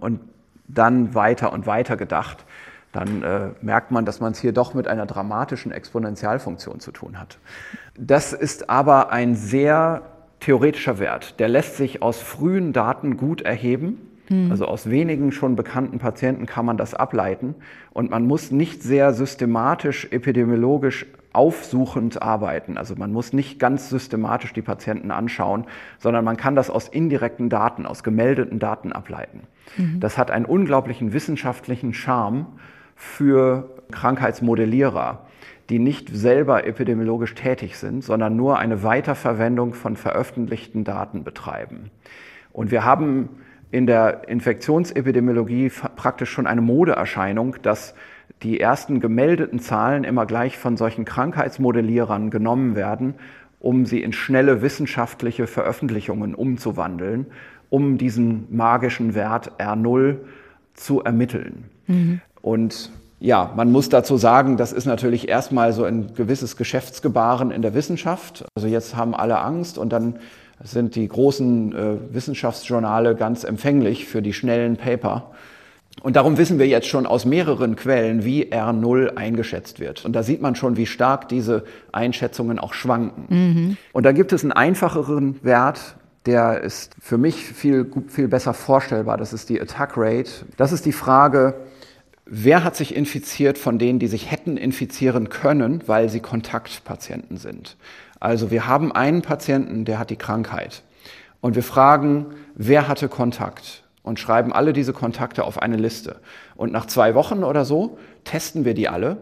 Und 0.00 0.20
dann 0.66 1.14
weiter 1.14 1.52
und 1.52 1.66
weiter 1.66 1.96
gedacht, 1.96 2.44
dann 2.92 3.22
äh, 3.22 3.50
merkt 3.62 3.90
man, 3.90 4.04
dass 4.04 4.20
man 4.20 4.32
es 4.32 4.40
hier 4.40 4.52
doch 4.52 4.74
mit 4.74 4.88
einer 4.88 5.06
dramatischen 5.06 5.72
Exponentialfunktion 5.72 6.80
zu 6.80 6.90
tun 6.90 7.18
hat. 7.18 7.38
Das 7.96 8.32
ist 8.32 8.68
aber 8.68 9.12
ein 9.12 9.34
sehr 9.34 10.02
theoretischer 10.40 10.98
Wert. 10.98 11.38
Der 11.38 11.48
lässt 11.48 11.76
sich 11.76 12.02
aus 12.02 12.20
frühen 12.20 12.72
Daten 12.72 13.16
gut 13.16 13.42
erheben 13.42 14.10
hm. 14.30 14.50
Also 14.50 14.64
aus 14.66 14.88
wenigen 14.88 15.32
schon 15.32 15.56
bekannten 15.56 15.98
Patienten 15.98 16.46
kann 16.46 16.64
man 16.64 16.76
das 16.76 16.94
ableiten 16.94 17.56
und 17.92 18.10
man 18.10 18.26
muss 18.26 18.50
nicht 18.52 18.82
sehr 18.82 19.12
systematisch 19.12 20.06
epidemiologisch 20.10 21.06
aufsuchend 21.32 22.22
arbeiten. 22.22 22.78
Also 22.78 22.94
man 22.96 23.12
muss 23.12 23.32
nicht 23.32 23.58
ganz 23.58 23.88
systematisch 23.88 24.52
die 24.52 24.62
Patienten 24.62 25.10
anschauen, 25.10 25.66
sondern 25.98 26.24
man 26.24 26.36
kann 26.36 26.54
das 26.54 26.70
aus 26.70 26.88
indirekten 26.88 27.48
Daten, 27.48 27.86
aus 27.86 28.02
gemeldeten 28.02 28.58
Daten 28.58 28.92
ableiten. 28.92 29.42
Mhm. 29.76 30.00
Das 30.00 30.16
hat 30.16 30.30
einen 30.30 30.44
unglaublichen 30.44 31.12
wissenschaftlichen 31.12 31.92
Charme 31.92 32.46
für 33.00 33.70
Krankheitsmodellierer, 33.90 35.26
die 35.70 35.78
nicht 35.78 36.10
selber 36.14 36.66
epidemiologisch 36.66 37.34
tätig 37.34 37.78
sind, 37.78 38.04
sondern 38.04 38.36
nur 38.36 38.58
eine 38.58 38.82
Weiterverwendung 38.82 39.72
von 39.72 39.96
veröffentlichten 39.96 40.84
Daten 40.84 41.24
betreiben. 41.24 41.90
Und 42.52 42.70
wir 42.70 42.84
haben 42.84 43.30
in 43.70 43.86
der 43.86 44.28
Infektionsepidemiologie 44.28 45.72
praktisch 45.96 46.30
schon 46.30 46.46
eine 46.46 46.60
Modeerscheinung, 46.60 47.56
dass 47.62 47.94
die 48.42 48.60
ersten 48.60 49.00
gemeldeten 49.00 49.60
Zahlen 49.60 50.04
immer 50.04 50.26
gleich 50.26 50.58
von 50.58 50.76
solchen 50.76 51.06
Krankheitsmodellierern 51.06 52.28
genommen 52.28 52.76
werden, 52.76 53.14
um 53.60 53.86
sie 53.86 54.02
in 54.02 54.12
schnelle 54.12 54.60
wissenschaftliche 54.60 55.46
Veröffentlichungen 55.46 56.34
umzuwandeln, 56.34 57.28
um 57.70 57.96
diesen 57.96 58.54
magischen 58.54 59.14
Wert 59.14 59.52
R0 59.58 60.18
zu 60.74 61.00
ermitteln. 61.00 61.64
Mhm. 61.86 62.20
Und 62.42 62.90
ja, 63.18 63.52
man 63.54 63.70
muss 63.70 63.88
dazu 63.90 64.16
sagen, 64.16 64.56
das 64.56 64.72
ist 64.72 64.86
natürlich 64.86 65.28
erstmal 65.28 65.72
so 65.72 65.84
ein 65.84 66.14
gewisses 66.14 66.56
Geschäftsgebaren 66.56 67.50
in 67.50 67.62
der 67.62 67.74
Wissenschaft. 67.74 68.44
Also 68.54 68.66
jetzt 68.66 68.96
haben 68.96 69.14
alle 69.14 69.40
Angst 69.40 69.76
und 69.76 69.92
dann 69.92 70.18
sind 70.62 70.94
die 70.94 71.06
großen 71.06 71.74
äh, 71.74 72.14
Wissenschaftsjournale 72.14 73.14
ganz 73.14 73.44
empfänglich 73.44 74.06
für 74.06 74.22
die 74.22 74.32
schnellen 74.32 74.76
Paper. 74.76 75.30
Und 76.02 76.16
darum 76.16 76.38
wissen 76.38 76.58
wir 76.58 76.66
jetzt 76.66 76.86
schon 76.86 77.06
aus 77.06 77.24
mehreren 77.26 77.76
Quellen, 77.76 78.24
wie 78.24 78.50
R0 78.52 79.16
eingeschätzt 79.16 79.80
wird. 79.80 80.04
Und 80.04 80.14
da 80.14 80.22
sieht 80.22 80.40
man 80.40 80.54
schon, 80.54 80.76
wie 80.76 80.86
stark 80.86 81.28
diese 81.28 81.64
Einschätzungen 81.92 82.58
auch 82.58 82.72
schwanken. 82.72 83.24
Mhm. 83.28 83.76
Und 83.92 84.06
dann 84.06 84.14
gibt 84.14 84.32
es 84.32 84.42
einen 84.42 84.52
einfacheren 84.52 85.36
Wert, 85.42 85.96
der 86.26 86.62
ist 86.62 86.94
für 87.00 87.18
mich 87.18 87.44
viel, 87.44 87.90
viel 88.08 88.28
besser 88.28 88.54
vorstellbar. 88.54 89.16
Das 89.16 89.32
ist 89.32 89.48
die 89.48 89.60
Attack 89.60 89.94
Rate. 89.96 90.30
Das 90.56 90.72
ist 90.72 90.86
die 90.86 90.92
Frage, 90.92 91.54
wer 92.30 92.64
hat 92.64 92.76
sich 92.76 92.94
infiziert 92.94 93.58
von 93.58 93.78
denen, 93.78 93.98
die 93.98 94.06
sich 94.06 94.30
hätten 94.30 94.56
infizieren 94.56 95.28
können, 95.28 95.82
weil 95.86 96.08
sie 96.08 96.20
Kontaktpatienten 96.20 97.36
sind. 97.36 97.76
Also 98.20 98.50
wir 98.50 98.66
haben 98.66 98.92
einen 98.92 99.20
Patienten, 99.20 99.84
der 99.84 99.98
hat 99.98 100.10
die 100.10 100.16
Krankheit. 100.16 100.82
Und 101.40 101.56
wir 101.56 101.62
fragen, 101.62 102.26
wer 102.54 102.88
hatte 102.88 103.08
Kontakt? 103.08 103.82
Und 104.02 104.18
schreiben 104.18 104.52
alle 104.52 104.72
diese 104.72 104.92
Kontakte 104.92 105.44
auf 105.44 105.60
eine 105.60 105.76
Liste. 105.76 106.16
Und 106.56 106.72
nach 106.72 106.86
zwei 106.86 107.14
Wochen 107.14 107.44
oder 107.44 107.64
so 107.64 107.98
testen 108.24 108.64
wir 108.64 108.74
die 108.74 108.88
alle 108.88 109.18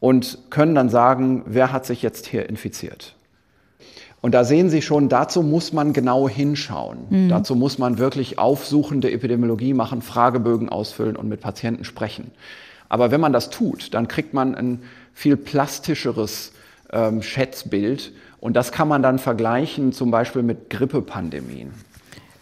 und 0.00 0.38
können 0.48 0.74
dann 0.74 0.88
sagen, 0.88 1.42
wer 1.46 1.72
hat 1.72 1.84
sich 1.84 2.00
jetzt 2.00 2.26
hier 2.26 2.48
infiziert. 2.48 3.16
Und 4.26 4.32
da 4.32 4.42
sehen 4.42 4.70
Sie 4.70 4.82
schon, 4.82 5.08
dazu 5.08 5.40
muss 5.40 5.72
man 5.72 5.92
genau 5.92 6.28
hinschauen. 6.28 6.98
Mhm. 7.10 7.28
Dazu 7.28 7.54
muss 7.54 7.78
man 7.78 7.98
wirklich 7.98 8.40
aufsuchende 8.40 9.12
Epidemiologie 9.12 9.72
machen, 9.72 10.02
Fragebögen 10.02 10.68
ausfüllen 10.68 11.14
und 11.14 11.28
mit 11.28 11.40
Patienten 11.40 11.84
sprechen. 11.84 12.32
Aber 12.88 13.12
wenn 13.12 13.20
man 13.20 13.32
das 13.32 13.50
tut, 13.50 13.94
dann 13.94 14.08
kriegt 14.08 14.34
man 14.34 14.56
ein 14.56 14.82
viel 15.14 15.36
plastischeres 15.36 16.50
ähm, 16.92 17.22
Schätzbild. 17.22 18.14
Und 18.40 18.56
das 18.56 18.72
kann 18.72 18.88
man 18.88 19.00
dann 19.00 19.20
vergleichen 19.20 19.92
zum 19.92 20.10
Beispiel 20.10 20.42
mit 20.42 20.70
Grippepandemien. 20.70 21.70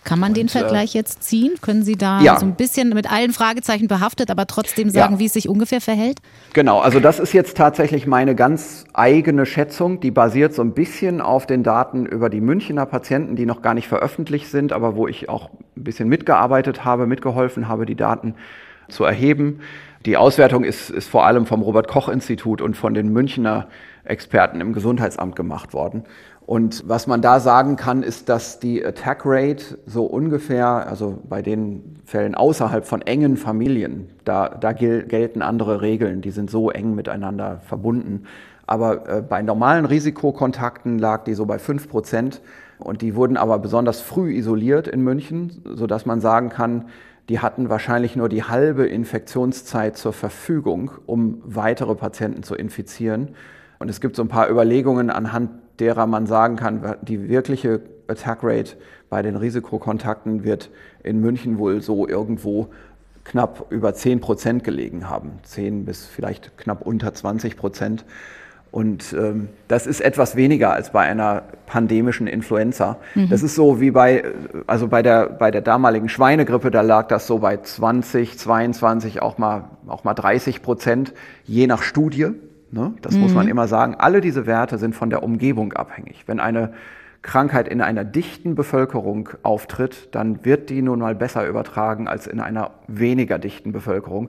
Kann 0.04 0.20
man 0.20 0.30
und, 0.30 0.36
den 0.36 0.46
äh, 0.46 0.50
Vergleich 0.50 0.94
jetzt 0.94 1.22
ziehen? 1.22 1.54
Können 1.60 1.82
Sie 1.82 1.96
da 1.96 2.20
ja. 2.20 2.38
so 2.38 2.46
ein 2.46 2.54
bisschen 2.54 2.90
mit 2.90 3.10
allen 3.10 3.32
Fragezeichen 3.32 3.88
behaftet, 3.88 4.30
aber 4.30 4.46
trotzdem 4.46 4.90
sagen, 4.90 5.14
ja. 5.14 5.18
wie 5.18 5.26
es 5.26 5.32
sich 5.32 5.48
ungefähr 5.48 5.80
verhält? 5.80 6.18
Genau, 6.52 6.80
also 6.80 7.00
das 7.00 7.18
ist 7.18 7.32
jetzt 7.32 7.56
tatsächlich 7.56 8.06
meine 8.06 8.34
ganz 8.34 8.84
eigene 8.92 9.46
Schätzung. 9.46 10.00
Die 10.00 10.10
basiert 10.10 10.54
so 10.54 10.62
ein 10.62 10.72
bisschen 10.72 11.20
auf 11.20 11.46
den 11.46 11.62
Daten 11.62 12.06
über 12.06 12.28
die 12.28 12.40
Münchner 12.40 12.86
Patienten, 12.86 13.34
die 13.34 13.46
noch 13.46 13.62
gar 13.62 13.74
nicht 13.74 13.88
veröffentlicht 13.88 14.50
sind, 14.50 14.72
aber 14.72 14.94
wo 14.94 15.08
ich 15.08 15.28
auch 15.28 15.50
ein 15.76 15.84
bisschen 15.84 16.08
mitgearbeitet 16.08 16.84
habe, 16.84 17.06
mitgeholfen 17.06 17.68
habe, 17.68 17.86
die 17.86 17.96
Daten 17.96 18.34
zu 18.88 19.04
erheben. 19.04 19.60
Die 20.04 20.18
Auswertung 20.18 20.64
ist, 20.64 20.90
ist 20.90 21.08
vor 21.08 21.24
allem 21.24 21.46
vom 21.46 21.62
Robert 21.62 21.88
Koch 21.88 22.10
Institut 22.10 22.60
und 22.60 22.76
von 22.76 22.92
den 22.92 23.08
Münchner 23.10 23.68
Experten 24.04 24.60
im 24.60 24.74
Gesundheitsamt 24.74 25.34
gemacht 25.34 25.72
worden. 25.72 26.04
Und 26.46 26.86
was 26.86 27.06
man 27.06 27.22
da 27.22 27.40
sagen 27.40 27.76
kann, 27.76 28.02
ist, 28.02 28.28
dass 28.28 28.58
die 28.60 28.84
Attack 28.84 29.22
Rate 29.24 29.78
so 29.86 30.04
ungefähr, 30.04 30.66
also 30.66 31.18
bei 31.26 31.40
den 31.40 31.96
Fällen 32.04 32.34
außerhalb 32.34 32.84
von 32.84 33.00
engen 33.00 33.38
Familien, 33.38 34.10
da, 34.24 34.48
da 34.50 34.72
gel 34.72 35.04
gelten 35.04 35.40
andere 35.40 35.80
Regeln, 35.80 36.20
die 36.20 36.32
sind 36.32 36.50
so 36.50 36.70
eng 36.70 36.94
miteinander 36.94 37.60
verbunden. 37.66 38.24
Aber 38.66 39.08
äh, 39.08 39.22
bei 39.22 39.40
normalen 39.40 39.86
Risikokontakten 39.86 40.98
lag 40.98 41.24
die 41.24 41.34
so 41.34 41.46
bei 41.46 41.58
fünf 41.58 41.88
Prozent 41.88 42.42
und 42.78 43.00
die 43.00 43.14
wurden 43.14 43.38
aber 43.38 43.58
besonders 43.58 44.02
früh 44.02 44.34
isoliert 44.34 44.86
in 44.86 45.02
München, 45.02 45.62
sodass 45.64 46.04
man 46.04 46.20
sagen 46.20 46.50
kann, 46.50 46.86
die 47.30 47.40
hatten 47.40 47.70
wahrscheinlich 47.70 48.16
nur 48.16 48.28
die 48.28 48.42
halbe 48.42 48.86
Infektionszeit 48.86 49.96
zur 49.96 50.12
Verfügung, 50.12 50.90
um 51.06 51.40
weitere 51.46 51.94
Patienten 51.94 52.42
zu 52.42 52.54
infizieren. 52.54 53.30
Und 53.78 53.88
es 53.88 54.02
gibt 54.02 54.14
so 54.14 54.22
ein 54.22 54.28
paar 54.28 54.50
Überlegungen 54.50 55.08
anhand 55.08 55.50
derer 55.80 56.06
man 56.06 56.26
sagen 56.26 56.56
kann, 56.56 56.96
die 57.02 57.28
wirkliche 57.28 57.80
Attack 58.08 58.40
Rate 58.42 58.76
bei 59.10 59.22
den 59.22 59.36
Risikokontakten 59.36 60.44
wird 60.44 60.70
in 61.02 61.20
München 61.20 61.58
wohl 61.58 61.80
so 61.82 62.08
irgendwo 62.08 62.68
knapp 63.24 63.66
über 63.70 63.94
10 63.94 64.20
Prozent 64.20 64.64
gelegen 64.64 65.08
haben. 65.08 65.32
10 65.42 65.84
bis 65.84 66.04
vielleicht 66.04 66.56
knapp 66.58 66.82
unter 66.82 67.12
20 67.14 67.56
Prozent. 67.56 68.04
Und 68.70 69.12
ähm, 69.12 69.50
das 69.68 69.86
ist 69.86 70.00
etwas 70.00 70.34
weniger 70.34 70.72
als 70.72 70.90
bei 70.90 71.02
einer 71.02 71.44
pandemischen 71.66 72.26
Influenza. 72.26 72.96
Mhm. 73.14 73.28
Das 73.28 73.44
ist 73.44 73.54
so 73.54 73.80
wie 73.80 73.92
bei, 73.92 74.24
also 74.66 74.88
bei 74.88 75.00
der, 75.00 75.26
bei 75.28 75.52
der 75.52 75.60
damaligen 75.60 76.08
Schweinegrippe, 76.08 76.72
da 76.72 76.80
lag 76.80 77.06
das 77.06 77.28
so 77.28 77.38
bei 77.38 77.56
20, 77.56 78.36
22, 78.36 79.22
auch 79.22 79.38
mal, 79.38 79.70
auch 79.86 80.02
mal 80.02 80.14
30 80.14 80.60
Prozent, 80.60 81.12
je 81.44 81.68
nach 81.68 81.82
Studie. 81.82 82.30
Ne? 82.70 82.94
Das 83.02 83.14
mhm. 83.14 83.20
muss 83.20 83.34
man 83.34 83.46
mhm. 83.46 83.52
immer 83.52 83.68
sagen. 83.68 83.96
Alle 83.98 84.20
diese 84.20 84.46
Werte 84.46 84.78
sind 84.78 84.94
von 84.94 85.10
der 85.10 85.22
Umgebung 85.22 85.72
abhängig. 85.72 86.24
Wenn 86.26 86.40
eine 86.40 86.72
Krankheit 87.22 87.68
in 87.68 87.80
einer 87.80 88.04
dichten 88.04 88.54
Bevölkerung 88.54 89.30
auftritt, 89.42 90.14
dann 90.14 90.44
wird 90.44 90.70
die 90.70 90.82
nun 90.82 90.98
mal 90.98 91.14
besser 91.14 91.48
übertragen 91.48 92.06
als 92.06 92.26
in 92.26 92.38
einer 92.38 92.72
weniger 92.86 93.38
dichten 93.38 93.72
Bevölkerung. 93.72 94.28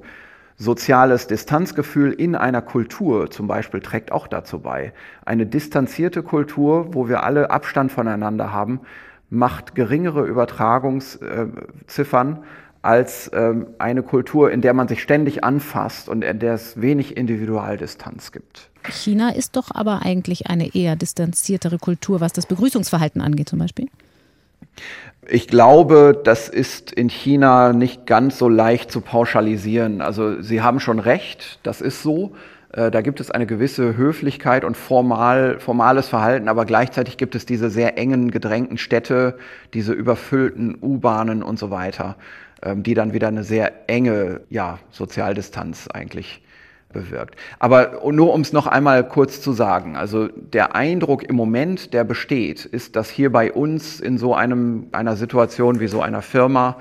Soziales 0.58 1.28
Distanzgefühl 1.28 2.13
in 2.13 2.36
einer 2.36 2.62
Kultur 2.62 3.30
zum 3.30 3.48
Beispiel 3.48 3.82
trägt 3.82 4.13
auch 4.13 4.28
dazu 4.28 4.60
bei. 4.60 4.93
Eine 5.26 5.45
distanzierte 5.45 6.24
Kultur, 6.24 6.93
wo 6.93 7.10
wir 7.10 7.24
alle 7.24 7.52
Abstand 7.52 7.91
voneinander 7.91 8.54
haben, 8.54 8.80
macht 9.30 9.76
geringere 9.76 10.26
Übertragungsziffern 10.26 12.43
als 12.86 13.32
ähm, 13.34 13.67
eine 13.80 14.04
Kultur, 14.04 14.52
in 14.52 14.62
der 14.62 14.74
man 14.74 14.88
sich 14.88 15.02
ständig 15.02 15.43
anfasst 15.43 16.08
und 16.08 16.24
in 16.24 16.39
der 16.39 16.54
es 16.54 16.80
wenig 16.80 17.17
Individualdistanz 17.17 18.32
gibt. 18.32 18.69
China 18.89 19.30
ist 19.30 19.56
doch 19.56 19.71
aber 19.74 20.04
eigentlich 20.04 20.48
eine 20.48 20.76
eher 20.76 20.95
distanziertere 20.95 21.80
Kultur, 21.80 22.21
was 22.21 22.34
das 22.34 22.45
Begrüßungsverhalten 22.45 23.21
angeht 23.21 23.50
zum 23.50 23.60
Beispiel. 23.60 23.88
Ich 25.28 25.48
glaube, 25.48 26.21
das 26.24 26.50
ist 26.50 26.91
in 26.91 27.10
China 27.10 27.74
nicht 27.74 28.06
ganz 28.06 28.38
so 28.38 28.48
leicht 28.48 28.91
zu 28.91 29.02
pauschalisieren. 29.02 30.02
Also 30.02 30.41
Sie 30.41 30.62
haben 30.62 30.80
schon 30.80 31.00
recht, 31.00 31.60
das 31.63 31.82
ist 31.82 32.04
so. 32.04 32.36
Äh, 32.71 32.91
da 32.91 33.02
gibt 33.02 33.19
es 33.19 33.32
eine 33.32 33.48
gewisse 33.48 33.98
Höflichkeit 33.98 34.63
und 34.63 34.78
formal, 34.78 35.60
formales 35.60 36.08
Verhalten, 36.08 36.48
aber 36.48 36.65
gleichzeitig 36.65 37.17
gibt 37.17 37.34
es 37.34 37.48
diese 37.48 37.71
sehr 37.71 37.98
engen, 37.98 38.30
gedrängten 38.30 38.78
Städte, 38.78 39.38
diese 39.74 39.93
überfüllten 39.93 40.78
U-Bahnen 40.80 41.41
und 41.41 41.58
so 41.58 41.71
weiter. 41.71 42.17
Ähm, 42.65 42.82
die 42.82 42.95
dann 42.95 43.13
wieder 43.13 43.28
eine 43.28 43.43
sehr 43.43 43.88
enge 43.88 44.41
ja, 44.49 44.80
Sozialdistanz 44.89 45.88
eigentlich 45.88 46.41
bewirkt. 46.91 47.36
Aber 47.60 48.01
nur 48.12 48.34
um 48.34 48.41
es 48.41 48.54
noch 48.54 48.65
einmal 48.65 49.08
kurz 49.08 49.39
zu 49.39 49.54
sagen, 49.54 49.95
also 49.95 50.28
der 50.28 50.75
Eindruck 50.75 51.30
im 51.30 51.36
Moment, 51.36 51.93
der 51.93 52.04
besteht, 52.04 52.65
ist, 52.65 52.95
dass 52.95 53.12
hier 53.12 53.32
bei 53.32 53.51
uns 53.54 53.99
in 53.99 54.17
so 54.17 54.34
einem, 54.34 54.88
einer 54.93 55.15
Situation 55.15 55.80
wie 55.80 55.88
so 55.88 56.01
einer 56.01 56.23
Firma 56.23 56.78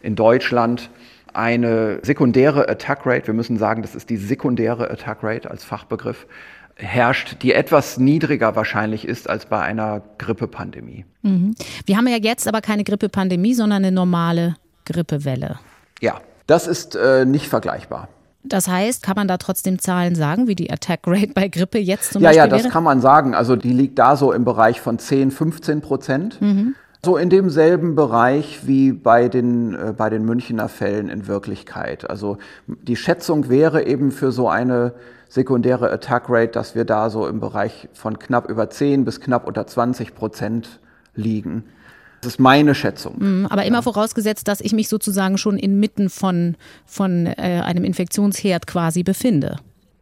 in 0.00 0.16
Deutschland 0.16 0.90
eine 1.34 2.00
sekundäre 2.02 2.68
Attack 2.68 3.06
Rate, 3.06 3.28
wir 3.28 3.34
müssen 3.34 3.58
sagen, 3.58 3.82
das 3.82 3.94
ist 3.94 4.10
die 4.10 4.16
sekundäre 4.16 4.90
Attack 4.90 5.18
Rate 5.22 5.48
als 5.48 5.62
Fachbegriff, 5.62 6.26
herrscht, 6.74 7.42
die 7.42 7.52
etwas 7.52 7.98
niedriger 7.98 8.56
wahrscheinlich 8.56 9.06
ist 9.06 9.30
als 9.30 9.46
bei 9.46 9.60
einer 9.60 10.02
Grippepandemie. 10.18 11.04
Mhm. 11.22 11.54
Wir 11.86 11.96
haben 11.96 12.08
ja 12.08 12.16
jetzt 12.16 12.48
aber 12.48 12.60
keine 12.60 12.82
Grippepandemie, 12.82 13.54
sondern 13.54 13.84
eine 13.84 13.92
normale 13.92 14.56
Grippewelle. 14.92 15.58
Ja, 16.00 16.20
das 16.46 16.66
ist 16.66 16.96
äh, 16.96 17.24
nicht 17.24 17.48
vergleichbar. 17.48 18.08
Das 18.44 18.68
heißt, 18.68 19.02
kann 19.02 19.16
man 19.16 19.28
da 19.28 19.36
trotzdem 19.36 19.78
Zahlen 19.78 20.14
sagen, 20.14 20.46
wie 20.48 20.54
die 20.54 20.70
Attack 20.70 21.00
Rate 21.06 21.32
bei 21.34 21.48
Grippe 21.48 21.78
jetzt 21.78 22.12
zum 22.12 22.22
ja, 22.22 22.28
Beispiel 22.28 22.38
Ja, 22.38 22.46
das 22.46 22.62
wäre? 22.64 22.72
kann 22.72 22.84
man 22.84 23.00
sagen. 23.00 23.34
Also 23.34 23.56
die 23.56 23.72
liegt 23.72 23.98
da 23.98 24.16
so 24.16 24.32
im 24.32 24.44
Bereich 24.44 24.80
von 24.80 24.98
10, 24.98 25.30
15 25.30 25.80
Prozent. 25.80 26.40
Mhm. 26.40 26.74
So 27.04 27.16
in 27.16 27.30
demselben 27.30 27.94
Bereich 27.94 28.66
wie 28.66 28.92
bei 28.92 29.28
den, 29.28 29.74
äh, 29.74 29.92
bei 29.96 30.08
den 30.10 30.24
Münchner 30.24 30.68
Fällen 30.68 31.08
in 31.08 31.26
Wirklichkeit. 31.26 32.08
Also 32.08 32.38
die 32.66 32.96
Schätzung 32.96 33.48
wäre 33.48 33.86
eben 33.86 34.10
für 34.10 34.32
so 34.32 34.48
eine 34.48 34.94
sekundäre 35.28 35.90
Attack 35.90 36.24
Rate, 36.28 36.52
dass 36.52 36.74
wir 36.74 36.84
da 36.84 37.10
so 37.10 37.28
im 37.28 37.38
Bereich 37.40 37.88
von 37.92 38.18
knapp 38.18 38.48
über 38.48 38.70
10 38.70 39.04
bis 39.04 39.20
knapp 39.20 39.46
unter 39.46 39.66
20 39.66 40.14
Prozent 40.14 40.80
liegen. 41.14 41.64
Das 42.28 42.34
ist 42.34 42.40
meine 42.40 42.74
Schätzung. 42.74 43.14
Mhm, 43.18 43.46
aber 43.46 43.64
immer 43.64 43.78
ja. 43.78 43.82
vorausgesetzt, 43.82 44.48
dass 44.48 44.60
ich 44.60 44.74
mich 44.74 44.90
sozusagen 44.90 45.38
schon 45.38 45.56
inmitten 45.56 46.10
von, 46.10 46.56
von 46.84 47.24
äh, 47.24 47.62
einem 47.64 47.84
Infektionsherd 47.84 48.66
quasi 48.66 49.02
befinde. 49.02 49.56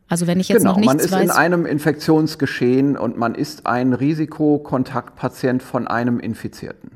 Also 0.09 0.29
wenn 0.29 0.39
ich 0.39 0.49
jetzt 0.49 0.59
genau, 0.59 0.73
noch 0.73 0.79
nichts 0.79 0.95
man 0.95 1.05
ist 1.05 1.11
weiß, 1.11 1.25
in 1.25 1.31
einem 1.31 1.67
Infektionsgeschehen 1.67 2.97
und 2.97 3.19
man 3.19 3.35
ist 3.35 3.67
ein 3.67 3.93
Risikokontaktpatient 3.93 5.65
von 5.65 5.89
einem 5.89 6.21
Infizierten. 6.21 6.93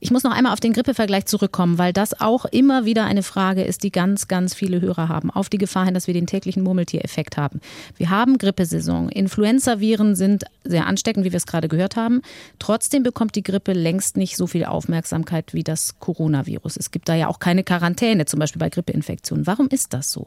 Ich 0.00 0.10
muss 0.10 0.22
noch 0.22 0.32
einmal 0.32 0.52
auf 0.52 0.60
den 0.60 0.72
Grippevergleich 0.72 1.26
zurückkommen, 1.26 1.76
weil 1.76 1.92
das 1.92 2.18
auch 2.20 2.46
immer 2.46 2.86
wieder 2.86 3.04
eine 3.04 3.22
Frage 3.22 3.64
ist, 3.64 3.82
die 3.82 3.92
ganz, 3.92 4.28
ganz 4.28 4.54
viele 4.54 4.80
Hörer 4.80 5.10
haben, 5.10 5.30
auf 5.30 5.50
die 5.50 5.58
Gefahr 5.58 5.84
hin, 5.84 5.92
dass 5.92 6.06
wir 6.06 6.14
den 6.14 6.26
täglichen 6.26 6.62
Murmeltiereffekt 6.62 7.36
haben. 7.36 7.60
Wir 7.98 8.08
haben 8.08 8.38
Grippesaison. 8.38 9.10
Influenzaviren 9.10 10.14
sind 10.14 10.44
sehr 10.64 10.86
ansteckend, 10.86 11.26
wie 11.26 11.32
wir 11.32 11.36
es 11.36 11.46
gerade 11.46 11.68
gehört 11.68 11.96
haben. 11.96 12.22
Trotzdem 12.58 13.02
bekommt 13.02 13.34
die 13.34 13.42
Grippe 13.42 13.74
längst 13.74 14.16
nicht 14.16 14.38
so 14.38 14.46
viel 14.46 14.64
Aufmerksamkeit 14.64 15.52
wie 15.52 15.64
das 15.64 15.98
Coronavirus. 15.98 16.78
Es 16.78 16.90
gibt 16.90 17.10
da 17.10 17.14
ja 17.14 17.28
auch 17.28 17.40
keine 17.40 17.62
Quarantäne, 17.62 18.24
zum 18.24 18.40
Beispiel 18.40 18.60
bei 18.60 18.70
Grippeinfektionen. 18.70 19.46
Warum 19.46 19.68
ist 19.68 19.92
das 19.92 20.10
so? 20.10 20.26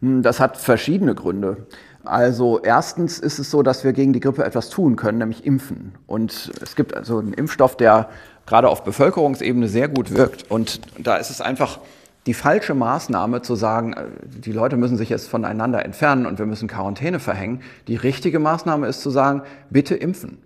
Hm, 0.00 0.22
das 0.22 0.40
hat 0.40 0.56
verschiedene 0.56 1.14
Gründe. 1.14 1.66
Also 2.04 2.60
erstens 2.62 3.18
ist 3.18 3.38
es 3.38 3.50
so, 3.50 3.62
dass 3.62 3.82
wir 3.82 3.92
gegen 3.92 4.12
die 4.12 4.20
Grippe 4.20 4.44
etwas 4.44 4.70
tun 4.70 4.96
können, 4.96 5.18
nämlich 5.18 5.44
impfen. 5.44 5.94
Und 6.06 6.52
es 6.62 6.76
gibt 6.76 6.94
also 6.94 7.18
einen 7.18 7.32
Impfstoff, 7.32 7.76
der 7.76 8.08
gerade 8.46 8.68
auf 8.68 8.84
Bevölkerungsebene 8.84 9.68
sehr 9.68 9.88
gut 9.88 10.14
wirkt. 10.14 10.50
Und 10.50 10.80
da 10.98 11.16
ist 11.16 11.30
es 11.30 11.40
einfach 11.40 11.80
die 12.26 12.34
falsche 12.34 12.74
Maßnahme 12.74 13.42
zu 13.42 13.54
sagen, 13.54 13.92
äh, 13.92 14.04
die 14.24 14.52
Leute 14.52 14.76
müssen 14.76 14.96
sich 14.96 15.08
jetzt 15.08 15.28
voneinander 15.28 15.84
entfernen 15.84 16.26
und 16.26 16.38
wir 16.38 16.46
müssen 16.46 16.68
Quarantäne 16.68 17.20
verhängen. 17.20 17.60
Die 17.88 17.96
richtige 17.96 18.38
Maßnahme 18.38 18.86
ist 18.86 19.00
zu 19.00 19.10
sagen, 19.10 19.42
bitte 19.70 19.94
impfen. 19.94 20.38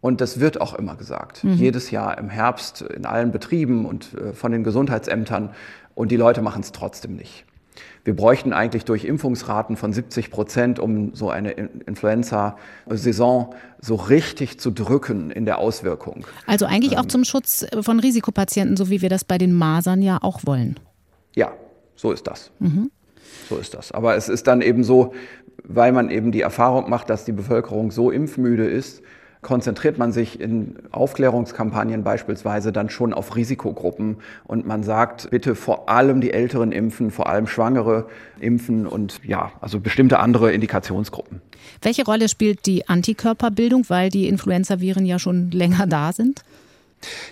Und 0.00 0.20
das 0.20 0.40
wird 0.40 0.60
auch 0.60 0.74
immer 0.74 0.96
gesagt. 0.96 1.44
Mhm. 1.44 1.52
Jedes 1.52 1.90
Jahr 1.90 2.18
im 2.18 2.28
Herbst 2.28 2.82
in 2.82 3.06
allen 3.06 3.32
Betrieben 3.32 3.86
und 3.86 4.14
äh, 4.14 4.32
von 4.32 4.52
den 4.52 4.64
Gesundheitsämtern. 4.64 5.50
Und 5.94 6.10
die 6.10 6.16
Leute 6.16 6.42
machen 6.42 6.62
es 6.62 6.72
trotzdem 6.72 7.16
nicht. 7.16 7.44
Wir 8.04 8.16
bräuchten 8.16 8.52
eigentlich 8.52 8.84
durch 8.84 9.04
Impfungsraten 9.04 9.76
von 9.76 9.92
70 9.92 10.30
Prozent, 10.30 10.78
um 10.78 11.14
so 11.14 11.30
eine 11.30 11.52
Influenza-Saison 11.52 13.54
so 13.80 13.94
richtig 13.94 14.58
zu 14.58 14.70
drücken 14.70 15.30
in 15.30 15.44
der 15.44 15.58
Auswirkung. 15.58 16.26
Also 16.46 16.66
eigentlich 16.66 16.98
auch 16.98 17.04
ähm, 17.04 17.08
zum 17.08 17.24
Schutz 17.24 17.64
von 17.80 18.00
Risikopatienten, 18.00 18.76
so 18.76 18.90
wie 18.90 19.02
wir 19.02 19.08
das 19.08 19.24
bei 19.24 19.38
den 19.38 19.52
Masern 19.52 20.02
ja 20.02 20.18
auch 20.20 20.40
wollen. 20.44 20.80
Ja, 21.34 21.52
so 21.94 22.12
ist 22.12 22.26
das. 22.26 22.50
Mhm. 22.58 22.90
So 23.48 23.56
ist 23.56 23.74
das. 23.74 23.92
Aber 23.92 24.16
es 24.16 24.28
ist 24.28 24.46
dann 24.46 24.62
eben 24.62 24.84
so, 24.84 25.14
weil 25.64 25.92
man 25.92 26.10
eben 26.10 26.32
die 26.32 26.40
Erfahrung 26.40 26.90
macht, 26.90 27.10
dass 27.10 27.24
die 27.24 27.32
Bevölkerung 27.32 27.90
so 27.90 28.10
impfmüde 28.10 28.66
ist, 28.66 29.02
konzentriert 29.42 29.98
man 29.98 30.12
sich 30.12 30.40
in 30.40 30.76
Aufklärungskampagnen 30.92 32.04
beispielsweise 32.04 32.72
dann 32.72 32.88
schon 32.88 33.12
auf 33.12 33.34
Risikogruppen 33.34 34.18
und 34.44 34.66
man 34.66 34.84
sagt, 34.84 35.30
bitte 35.30 35.56
vor 35.56 35.88
allem 35.88 36.20
die 36.20 36.32
Älteren 36.32 36.70
impfen, 36.70 37.10
vor 37.10 37.28
allem 37.28 37.48
Schwangere 37.48 38.06
impfen 38.40 38.86
und 38.86 39.20
ja, 39.24 39.50
also 39.60 39.80
bestimmte 39.80 40.20
andere 40.20 40.52
Indikationsgruppen. 40.52 41.42
Welche 41.82 42.04
Rolle 42.04 42.28
spielt 42.28 42.66
die 42.66 42.88
Antikörperbildung, 42.88 43.84
weil 43.88 44.10
die 44.10 44.28
Influenzaviren 44.28 45.04
ja 45.04 45.18
schon 45.18 45.50
länger 45.50 45.88
da 45.88 46.12
sind? 46.12 46.42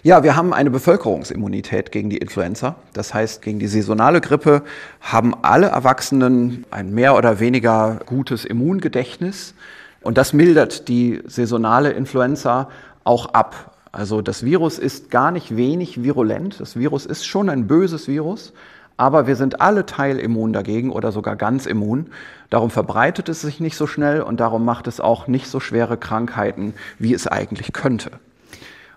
Ja, 0.02 0.24
wir 0.24 0.34
haben 0.34 0.52
eine 0.52 0.70
Bevölkerungsimmunität 0.70 1.92
gegen 1.92 2.10
die 2.10 2.18
Influenza. 2.18 2.74
Das 2.92 3.14
heißt, 3.14 3.40
gegen 3.40 3.60
die 3.60 3.68
saisonale 3.68 4.20
Grippe 4.20 4.64
haben 5.00 5.32
alle 5.42 5.68
Erwachsenen 5.68 6.64
ein 6.72 6.92
mehr 6.92 7.16
oder 7.16 7.38
weniger 7.38 8.00
gutes 8.04 8.44
Immungedächtnis. 8.44 9.54
Und 10.02 10.18
das 10.18 10.32
mildert 10.32 10.88
die 10.88 11.22
saisonale 11.26 11.90
Influenza 11.90 12.68
auch 13.04 13.26
ab. 13.34 13.76
Also 13.92 14.22
das 14.22 14.44
Virus 14.44 14.78
ist 14.78 15.10
gar 15.10 15.30
nicht 15.30 15.56
wenig 15.56 16.02
virulent. 16.02 16.60
Das 16.60 16.76
Virus 16.76 17.06
ist 17.06 17.26
schon 17.26 17.50
ein 17.50 17.66
böses 17.66 18.08
Virus, 18.08 18.52
aber 18.96 19.26
wir 19.26 19.36
sind 19.36 19.60
alle 19.60 19.84
teilimmun 19.84 20.52
dagegen 20.52 20.90
oder 20.92 21.10
sogar 21.10 21.36
ganz 21.36 21.66
immun. 21.66 22.10
Darum 22.50 22.70
verbreitet 22.70 23.28
es 23.28 23.40
sich 23.40 23.60
nicht 23.60 23.76
so 23.76 23.86
schnell 23.86 24.22
und 24.22 24.40
darum 24.40 24.64
macht 24.64 24.86
es 24.86 25.00
auch 25.00 25.26
nicht 25.26 25.48
so 25.48 25.58
schwere 25.60 25.96
Krankheiten, 25.96 26.74
wie 26.98 27.14
es 27.14 27.26
eigentlich 27.26 27.72
könnte. 27.72 28.12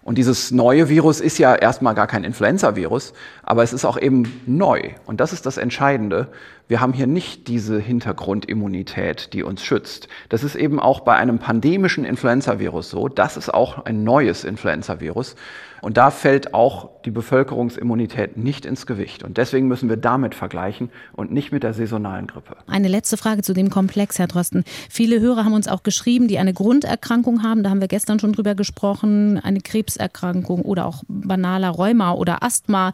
Und 0.03 0.17
dieses 0.17 0.51
neue 0.51 0.89
Virus 0.89 1.21
ist 1.21 1.37
ja 1.37 1.55
erstmal 1.55 1.95
gar 1.95 2.07
kein 2.07 2.25
Influenza-Virus, 2.25 3.13
aber 3.41 3.63
es 3.63 3.71
ist 3.71 3.85
auch 3.85 3.97
eben 3.97 4.41
neu. 4.45 4.91
Und 5.05 5.21
das 5.21 5.31
ist 5.31 5.45
das 5.45 5.57
Entscheidende. 5.57 6.27
Wir 6.67 6.81
haben 6.81 6.91
hier 6.91 7.07
nicht 7.07 7.47
diese 7.47 7.79
Hintergrundimmunität, 7.79 9.33
die 9.33 9.43
uns 9.43 9.63
schützt. 9.63 10.09
Das 10.27 10.43
ist 10.43 10.55
eben 10.55 10.79
auch 10.79 11.01
bei 11.01 11.15
einem 11.15 11.39
pandemischen 11.39 12.03
Influenza-Virus 12.03 12.89
so. 12.89 13.07
Das 13.07 13.37
ist 13.37 13.53
auch 13.53 13.85
ein 13.85 14.03
neues 14.03 14.43
Influenza-Virus. 14.43 15.35
Und 15.83 15.97
da 15.97 16.11
fällt 16.11 16.53
auch 16.53 16.91
die 17.03 17.11
Bevölkerungsimmunität 17.11 18.37
nicht 18.37 18.65
ins 18.65 18.85
Gewicht. 18.85 19.21
Und 19.21 19.35
deswegen 19.35 19.67
müssen 19.67 19.89
wir 19.89 19.97
damit 19.97 20.33
vergleichen 20.33 20.89
und 21.11 21.33
nicht 21.33 21.51
mit 21.51 21.63
der 21.63 21.73
saisonalen 21.73 22.25
Grippe. 22.27 22.55
Eine 22.67 22.87
letzte 22.87 23.17
Frage 23.17 23.41
zu 23.41 23.53
dem 23.53 23.69
Komplex, 23.69 24.17
Herr 24.17 24.27
Drosten. 24.27 24.63
Viele 24.89 25.19
Hörer 25.19 25.43
haben 25.43 25.51
uns 25.51 25.67
auch 25.67 25.83
geschrieben, 25.83 26.29
die 26.29 26.37
eine 26.37 26.53
Grunderkrankung 26.53 27.43
haben. 27.43 27.63
Da 27.63 27.69
haben 27.69 27.81
wir 27.81 27.89
gestern 27.89 28.17
schon 28.17 28.31
drüber 28.31 28.55
gesprochen. 28.55 29.37
Eine 29.39 29.59
Krebserkrankung 29.59 30.61
oder 30.61 30.85
auch 30.85 31.03
banaler 31.09 31.71
Rheuma 31.71 32.13
oder 32.13 32.43
Asthma. 32.43 32.93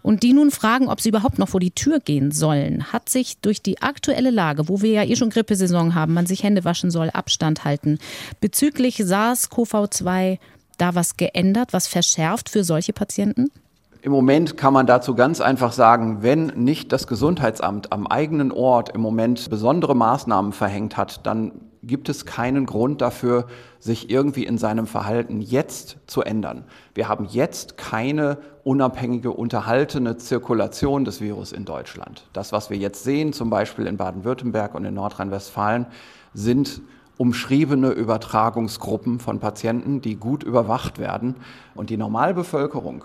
Und 0.00 0.22
die 0.22 0.32
nun 0.32 0.50
fragen, 0.50 0.88
ob 0.88 1.02
sie 1.02 1.10
überhaupt 1.10 1.38
noch 1.38 1.50
vor 1.50 1.60
die 1.60 1.72
Tür 1.72 2.00
gehen 2.00 2.32
sollen. 2.32 2.90
Hat 2.90 3.10
sich 3.10 3.38
durch 3.42 3.60
die 3.60 3.82
aktuelle 3.82 4.30
Lage, 4.30 4.66
wo 4.70 4.80
wir 4.80 4.92
ja 4.92 5.04
eh 5.04 5.14
schon 5.14 5.28
Grippesaison 5.28 5.94
haben, 5.94 6.14
man 6.14 6.24
sich 6.24 6.42
Hände 6.42 6.64
waschen 6.64 6.90
soll, 6.90 7.10
Abstand 7.10 7.64
halten, 7.66 7.98
bezüglich 8.40 8.96
SARS-CoV-2 8.96 10.38
da 10.80 10.94
was 10.94 11.16
geändert, 11.16 11.72
was 11.72 11.86
verschärft 11.86 12.48
für 12.48 12.64
solche 12.64 12.92
Patienten? 12.92 13.50
Im 14.02 14.12
Moment 14.12 14.56
kann 14.56 14.72
man 14.72 14.86
dazu 14.86 15.14
ganz 15.14 15.42
einfach 15.42 15.72
sagen, 15.72 16.22
wenn 16.22 16.46
nicht 16.46 16.90
das 16.90 17.06
Gesundheitsamt 17.06 17.92
am 17.92 18.06
eigenen 18.06 18.50
Ort 18.50 18.94
im 18.94 19.02
Moment 19.02 19.50
besondere 19.50 19.94
Maßnahmen 19.94 20.52
verhängt 20.52 20.96
hat, 20.96 21.26
dann 21.26 21.52
gibt 21.82 22.08
es 22.08 22.24
keinen 22.24 22.66
Grund 22.66 23.00
dafür, 23.00 23.46
sich 23.78 24.10
irgendwie 24.10 24.44
in 24.44 24.58
seinem 24.58 24.86
Verhalten 24.86 25.40
jetzt 25.40 25.98
zu 26.06 26.22
ändern. 26.22 26.64
Wir 26.94 27.08
haben 27.08 27.26
jetzt 27.30 27.76
keine 27.76 28.38
unabhängige, 28.64 29.32
unterhaltene 29.32 30.16
Zirkulation 30.16 31.04
des 31.04 31.20
Virus 31.20 31.52
in 31.52 31.64
Deutschland. 31.64 32.26
Das, 32.32 32.52
was 32.52 32.70
wir 32.70 32.76
jetzt 32.76 33.04
sehen, 33.04 33.32
zum 33.32 33.50
Beispiel 33.50 33.86
in 33.86 33.96
Baden-Württemberg 33.96 34.74
und 34.74 34.84
in 34.84 34.94
Nordrhein-Westfalen, 34.94 35.86
sind 36.34 36.80
umschriebene 37.20 37.90
Übertragungsgruppen 37.90 39.20
von 39.20 39.40
Patienten, 39.40 40.00
die 40.00 40.16
gut 40.16 40.42
überwacht 40.42 40.98
werden. 40.98 41.34
Und 41.74 41.90
die 41.90 41.98
Normalbevölkerung 41.98 43.04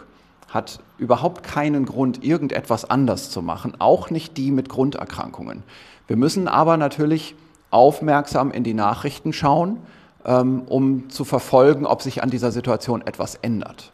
hat 0.50 0.80
überhaupt 0.98 1.44
keinen 1.44 1.86
Grund, 1.86 2.24
irgendetwas 2.24 2.90
anders 2.90 3.30
zu 3.30 3.42
machen, 3.42 3.74
auch 3.80 4.10
nicht 4.10 4.38
die 4.38 4.52
mit 4.52 4.70
Grunderkrankungen. 4.70 5.64
Wir 6.08 6.16
müssen 6.16 6.48
aber 6.48 6.78
natürlich 6.78 7.36
aufmerksam 7.72 8.52
in 8.52 8.64
die 8.64 8.74
Nachrichten 8.74 9.34
schauen, 9.34 9.80
ähm, 10.24 10.62
um 10.62 11.10
zu 11.10 11.26
verfolgen, 11.26 11.86
ob 11.86 12.02
sich 12.02 12.24
an 12.24 12.30
dieser 12.30 12.54
Situation 12.54 13.02
etwas 13.02 13.36
ändert. 13.36 13.92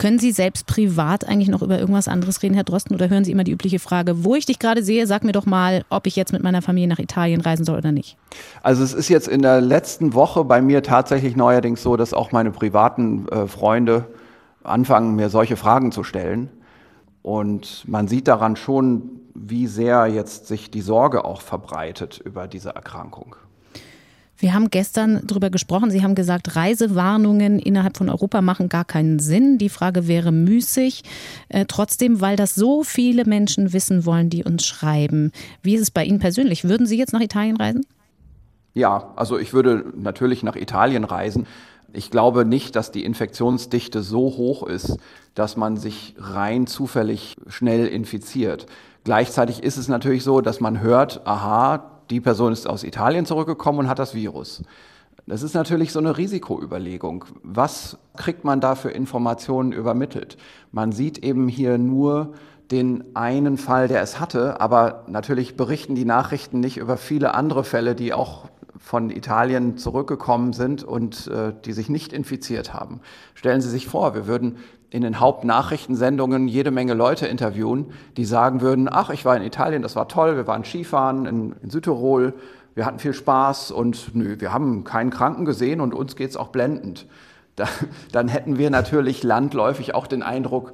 Können 0.00 0.18
Sie 0.18 0.32
selbst 0.32 0.66
privat 0.66 1.28
eigentlich 1.28 1.50
noch 1.50 1.60
über 1.60 1.78
irgendwas 1.78 2.08
anderes 2.08 2.42
reden, 2.42 2.54
Herr 2.54 2.64
Drosten, 2.64 2.94
oder 2.94 3.10
hören 3.10 3.22
Sie 3.22 3.32
immer 3.32 3.44
die 3.44 3.52
übliche 3.52 3.78
Frage, 3.78 4.24
wo 4.24 4.34
ich 4.34 4.46
dich 4.46 4.58
gerade 4.58 4.82
sehe, 4.82 5.06
sag 5.06 5.24
mir 5.24 5.32
doch 5.32 5.44
mal, 5.44 5.84
ob 5.90 6.06
ich 6.06 6.16
jetzt 6.16 6.32
mit 6.32 6.42
meiner 6.42 6.62
Familie 6.62 6.88
nach 6.88 6.98
Italien 6.98 7.42
reisen 7.42 7.66
soll 7.66 7.76
oder 7.76 7.92
nicht? 7.92 8.16
Also 8.62 8.82
es 8.82 8.94
ist 8.94 9.10
jetzt 9.10 9.28
in 9.28 9.42
der 9.42 9.60
letzten 9.60 10.14
Woche 10.14 10.42
bei 10.46 10.62
mir 10.62 10.82
tatsächlich 10.82 11.36
neuerdings 11.36 11.82
so, 11.82 11.98
dass 11.98 12.14
auch 12.14 12.32
meine 12.32 12.50
privaten 12.50 13.28
äh, 13.28 13.46
Freunde 13.46 14.06
anfangen, 14.64 15.16
mir 15.16 15.28
solche 15.28 15.58
Fragen 15.58 15.92
zu 15.92 16.02
stellen. 16.02 16.48
Und 17.20 17.84
man 17.86 18.08
sieht 18.08 18.26
daran 18.26 18.56
schon, 18.56 19.20
wie 19.34 19.66
sehr 19.66 20.06
jetzt 20.06 20.46
sich 20.46 20.70
die 20.70 20.80
Sorge 20.80 21.26
auch 21.26 21.42
verbreitet 21.42 22.22
über 22.24 22.48
diese 22.48 22.70
Erkrankung. 22.70 23.36
Wir 24.40 24.54
haben 24.54 24.70
gestern 24.70 25.20
darüber 25.26 25.50
gesprochen. 25.50 25.90
Sie 25.90 26.02
haben 26.02 26.14
gesagt, 26.14 26.56
Reisewarnungen 26.56 27.58
innerhalb 27.58 27.98
von 27.98 28.08
Europa 28.08 28.40
machen 28.40 28.70
gar 28.70 28.86
keinen 28.86 29.18
Sinn. 29.18 29.58
Die 29.58 29.68
Frage 29.68 30.08
wäre 30.08 30.32
müßig. 30.32 31.02
Äh, 31.50 31.66
trotzdem, 31.68 32.22
weil 32.22 32.36
das 32.36 32.54
so 32.54 32.82
viele 32.82 33.26
Menschen 33.26 33.74
wissen 33.74 34.06
wollen, 34.06 34.30
die 34.30 34.42
uns 34.42 34.64
schreiben. 34.64 35.30
Wie 35.62 35.74
ist 35.74 35.82
es 35.82 35.90
bei 35.90 36.04
Ihnen 36.04 36.20
persönlich? 36.20 36.64
Würden 36.64 36.86
Sie 36.86 36.96
jetzt 36.96 37.12
nach 37.12 37.20
Italien 37.20 37.56
reisen? 37.56 37.84
Ja, 38.72 39.12
also 39.14 39.38
ich 39.38 39.52
würde 39.52 39.92
natürlich 39.94 40.42
nach 40.42 40.56
Italien 40.56 41.04
reisen. 41.04 41.46
Ich 41.92 42.10
glaube 42.10 42.46
nicht, 42.46 42.76
dass 42.76 42.92
die 42.92 43.04
Infektionsdichte 43.04 44.02
so 44.02 44.20
hoch 44.20 44.66
ist, 44.66 44.96
dass 45.34 45.58
man 45.58 45.76
sich 45.76 46.14
rein 46.18 46.66
zufällig 46.66 47.34
schnell 47.48 47.86
infiziert. 47.86 48.66
Gleichzeitig 49.04 49.62
ist 49.62 49.76
es 49.76 49.88
natürlich 49.88 50.22
so, 50.22 50.40
dass 50.40 50.60
man 50.60 50.80
hört, 50.80 51.26
aha, 51.26 51.89
die 52.10 52.20
Person 52.20 52.52
ist 52.52 52.68
aus 52.68 52.84
Italien 52.84 53.26
zurückgekommen 53.26 53.80
und 53.80 53.88
hat 53.88 53.98
das 53.98 54.14
Virus. 54.14 54.62
Das 55.26 55.42
ist 55.42 55.54
natürlich 55.54 55.92
so 55.92 56.00
eine 56.00 56.16
Risikoüberlegung. 56.16 57.24
Was 57.42 57.98
kriegt 58.16 58.44
man 58.44 58.60
da 58.60 58.74
für 58.74 58.90
Informationen 58.90 59.72
übermittelt? 59.72 60.36
Man 60.72 60.92
sieht 60.92 61.18
eben 61.18 61.46
hier 61.48 61.78
nur 61.78 62.32
den 62.70 63.16
einen 63.16 63.58
Fall, 63.58 63.88
der 63.88 64.02
es 64.02 64.20
hatte, 64.20 64.60
aber 64.60 65.04
natürlich 65.08 65.56
berichten 65.56 65.94
die 65.94 66.04
Nachrichten 66.04 66.60
nicht 66.60 66.78
über 66.78 66.96
viele 66.96 67.34
andere 67.34 67.64
Fälle, 67.64 67.94
die 67.94 68.12
auch 68.12 68.48
von 68.78 69.10
Italien 69.10 69.76
zurückgekommen 69.76 70.52
sind 70.52 70.82
und 70.82 71.26
äh, 71.26 71.52
die 71.64 71.72
sich 71.72 71.88
nicht 71.88 72.12
infiziert 72.12 72.72
haben. 72.72 73.00
Stellen 73.34 73.60
Sie 73.60 73.68
sich 73.68 73.86
vor, 73.86 74.14
wir 74.14 74.26
würden 74.26 74.56
in 74.90 75.02
den 75.02 75.20
Hauptnachrichtensendungen 75.20 76.48
jede 76.48 76.70
Menge 76.70 76.94
Leute 76.94 77.26
interviewen, 77.26 77.92
die 78.16 78.24
sagen 78.24 78.60
würden, 78.60 78.88
ach, 78.90 79.10
ich 79.10 79.24
war 79.24 79.36
in 79.36 79.42
Italien, 79.42 79.82
das 79.82 79.96
war 79.96 80.08
toll, 80.08 80.36
wir 80.36 80.46
waren 80.46 80.64
Skifahren 80.64 81.26
in, 81.26 81.54
in 81.62 81.70
Südtirol, 81.70 82.34
wir 82.74 82.86
hatten 82.86 82.98
viel 82.98 83.14
Spaß 83.14 83.70
und 83.70 84.14
nö, 84.14 84.36
wir 84.40 84.52
haben 84.52 84.84
keinen 84.84 85.10
Kranken 85.10 85.44
gesehen 85.44 85.80
und 85.80 85.94
uns 85.94 86.16
geht's 86.16 86.36
auch 86.36 86.48
blendend. 86.48 87.06
Da, 87.56 87.66
dann 88.12 88.28
hätten 88.28 88.56
wir 88.56 88.70
natürlich 88.70 89.24
landläufig 89.24 89.92
auch 89.92 90.06
den 90.06 90.22
Eindruck, 90.22 90.72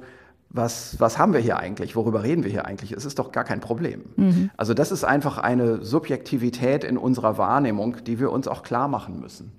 was, 0.49 0.99
was 0.99 1.17
haben 1.17 1.33
wir 1.33 1.39
hier 1.39 1.57
eigentlich? 1.57 1.95
Worüber 1.95 2.23
reden 2.23 2.43
wir 2.43 2.51
hier 2.51 2.65
eigentlich? 2.65 2.91
Es 2.91 3.03
ist 3.03 3.19
doch 3.19 3.31
gar 3.31 3.43
kein 3.43 3.59
Problem. 3.59 4.03
Mhm. 4.15 4.49
Also 4.55 4.73
das 4.73 4.91
ist 4.91 5.03
einfach 5.03 5.37
eine 5.37 5.83
Subjektivität 5.83 6.83
in 6.83 6.97
unserer 6.97 7.37
Wahrnehmung, 7.37 7.97
die 8.05 8.19
wir 8.19 8.31
uns 8.31 8.47
auch 8.47 8.63
klar 8.63 8.87
machen 8.87 9.19
müssen. 9.19 9.51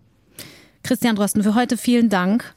Christian 0.83 1.17
Drosten, 1.17 1.43
für 1.43 1.55
heute 1.55 1.77
vielen 1.77 2.09
Dank. 2.09 2.55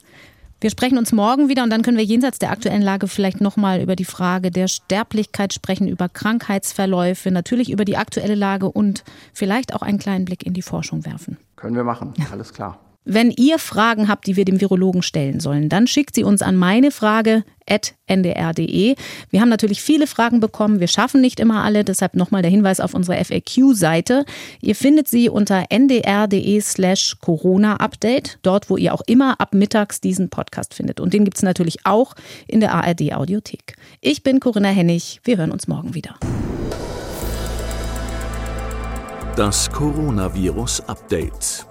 Wir 0.61 0.69
sprechen 0.69 0.99
uns 0.99 1.11
morgen 1.11 1.49
wieder 1.49 1.63
und 1.63 1.71
dann 1.71 1.81
können 1.81 1.97
wir 1.97 2.03
jenseits 2.03 2.37
der 2.37 2.51
aktuellen 2.51 2.83
Lage 2.83 3.07
vielleicht 3.07 3.41
nochmal 3.41 3.81
über 3.81 3.95
die 3.95 4.05
Frage 4.05 4.51
der 4.51 4.67
Sterblichkeit 4.67 5.53
sprechen, 5.53 5.87
über 5.87 6.07
Krankheitsverläufe, 6.07 7.31
natürlich 7.31 7.71
über 7.71 7.83
die 7.83 7.97
aktuelle 7.97 8.35
Lage 8.35 8.69
und 8.69 9.03
vielleicht 9.33 9.73
auch 9.73 9.81
einen 9.81 9.97
kleinen 9.97 10.25
Blick 10.25 10.45
in 10.45 10.53
die 10.53 10.61
Forschung 10.61 11.03
werfen. 11.03 11.37
Können 11.55 11.75
wir 11.75 11.83
machen, 11.83 12.13
alles 12.31 12.53
klar. 12.53 12.77
Wenn 13.03 13.31
ihr 13.31 13.57
Fragen 13.57 14.07
habt, 14.07 14.27
die 14.27 14.35
wir 14.35 14.45
dem 14.45 14.61
Virologen 14.61 15.01
stellen 15.01 15.39
sollen, 15.39 15.69
dann 15.69 15.87
schickt 15.87 16.13
sie 16.13 16.23
uns 16.23 16.43
an 16.43 16.55
meine 16.55 16.91
Frage 16.91 17.43
ndr.de. 18.07 18.95
Wir 19.29 19.41
haben 19.41 19.49
natürlich 19.49 19.81
viele 19.81 20.05
Fragen 20.05 20.39
bekommen. 20.39 20.79
Wir 20.79 20.87
schaffen 20.87 21.21
nicht 21.21 21.39
immer 21.39 21.63
alle. 21.63 21.83
Deshalb 21.83 22.15
nochmal 22.15 22.41
der 22.41 22.51
Hinweis 22.51 22.79
auf 22.79 22.93
unsere 22.93 23.23
FAQ-Seite. 23.23 24.25
Ihr 24.61 24.75
findet 24.75 25.07
sie 25.07 25.29
unter 25.29 25.65
ndr.de 25.69 26.61
slash 26.61 27.17
Corona-Update. 27.21 28.39
Dort, 28.43 28.69
wo 28.69 28.77
ihr 28.77 28.93
auch 28.93 29.01
immer 29.07 29.39
ab 29.39 29.53
mittags 29.53 30.01
diesen 30.01 30.29
Podcast 30.29 30.73
findet. 30.73 30.99
Und 30.99 31.13
den 31.13 31.23
gibt 31.23 31.37
es 31.37 31.43
natürlich 31.43 31.85
auch 31.85 32.13
in 32.47 32.59
der 32.59 32.73
ARD-Audiothek. 32.73 33.77
Ich 34.01 34.21
bin 34.21 34.39
Corinna 34.39 34.69
Hennig. 34.69 35.21
Wir 35.23 35.37
hören 35.37 35.51
uns 35.51 35.67
morgen 35.67 35.95
wieder. 35.95 36.19
Das 39.35 39.71
Coronavirus 39.71 40.81
Update. 40.81 41.70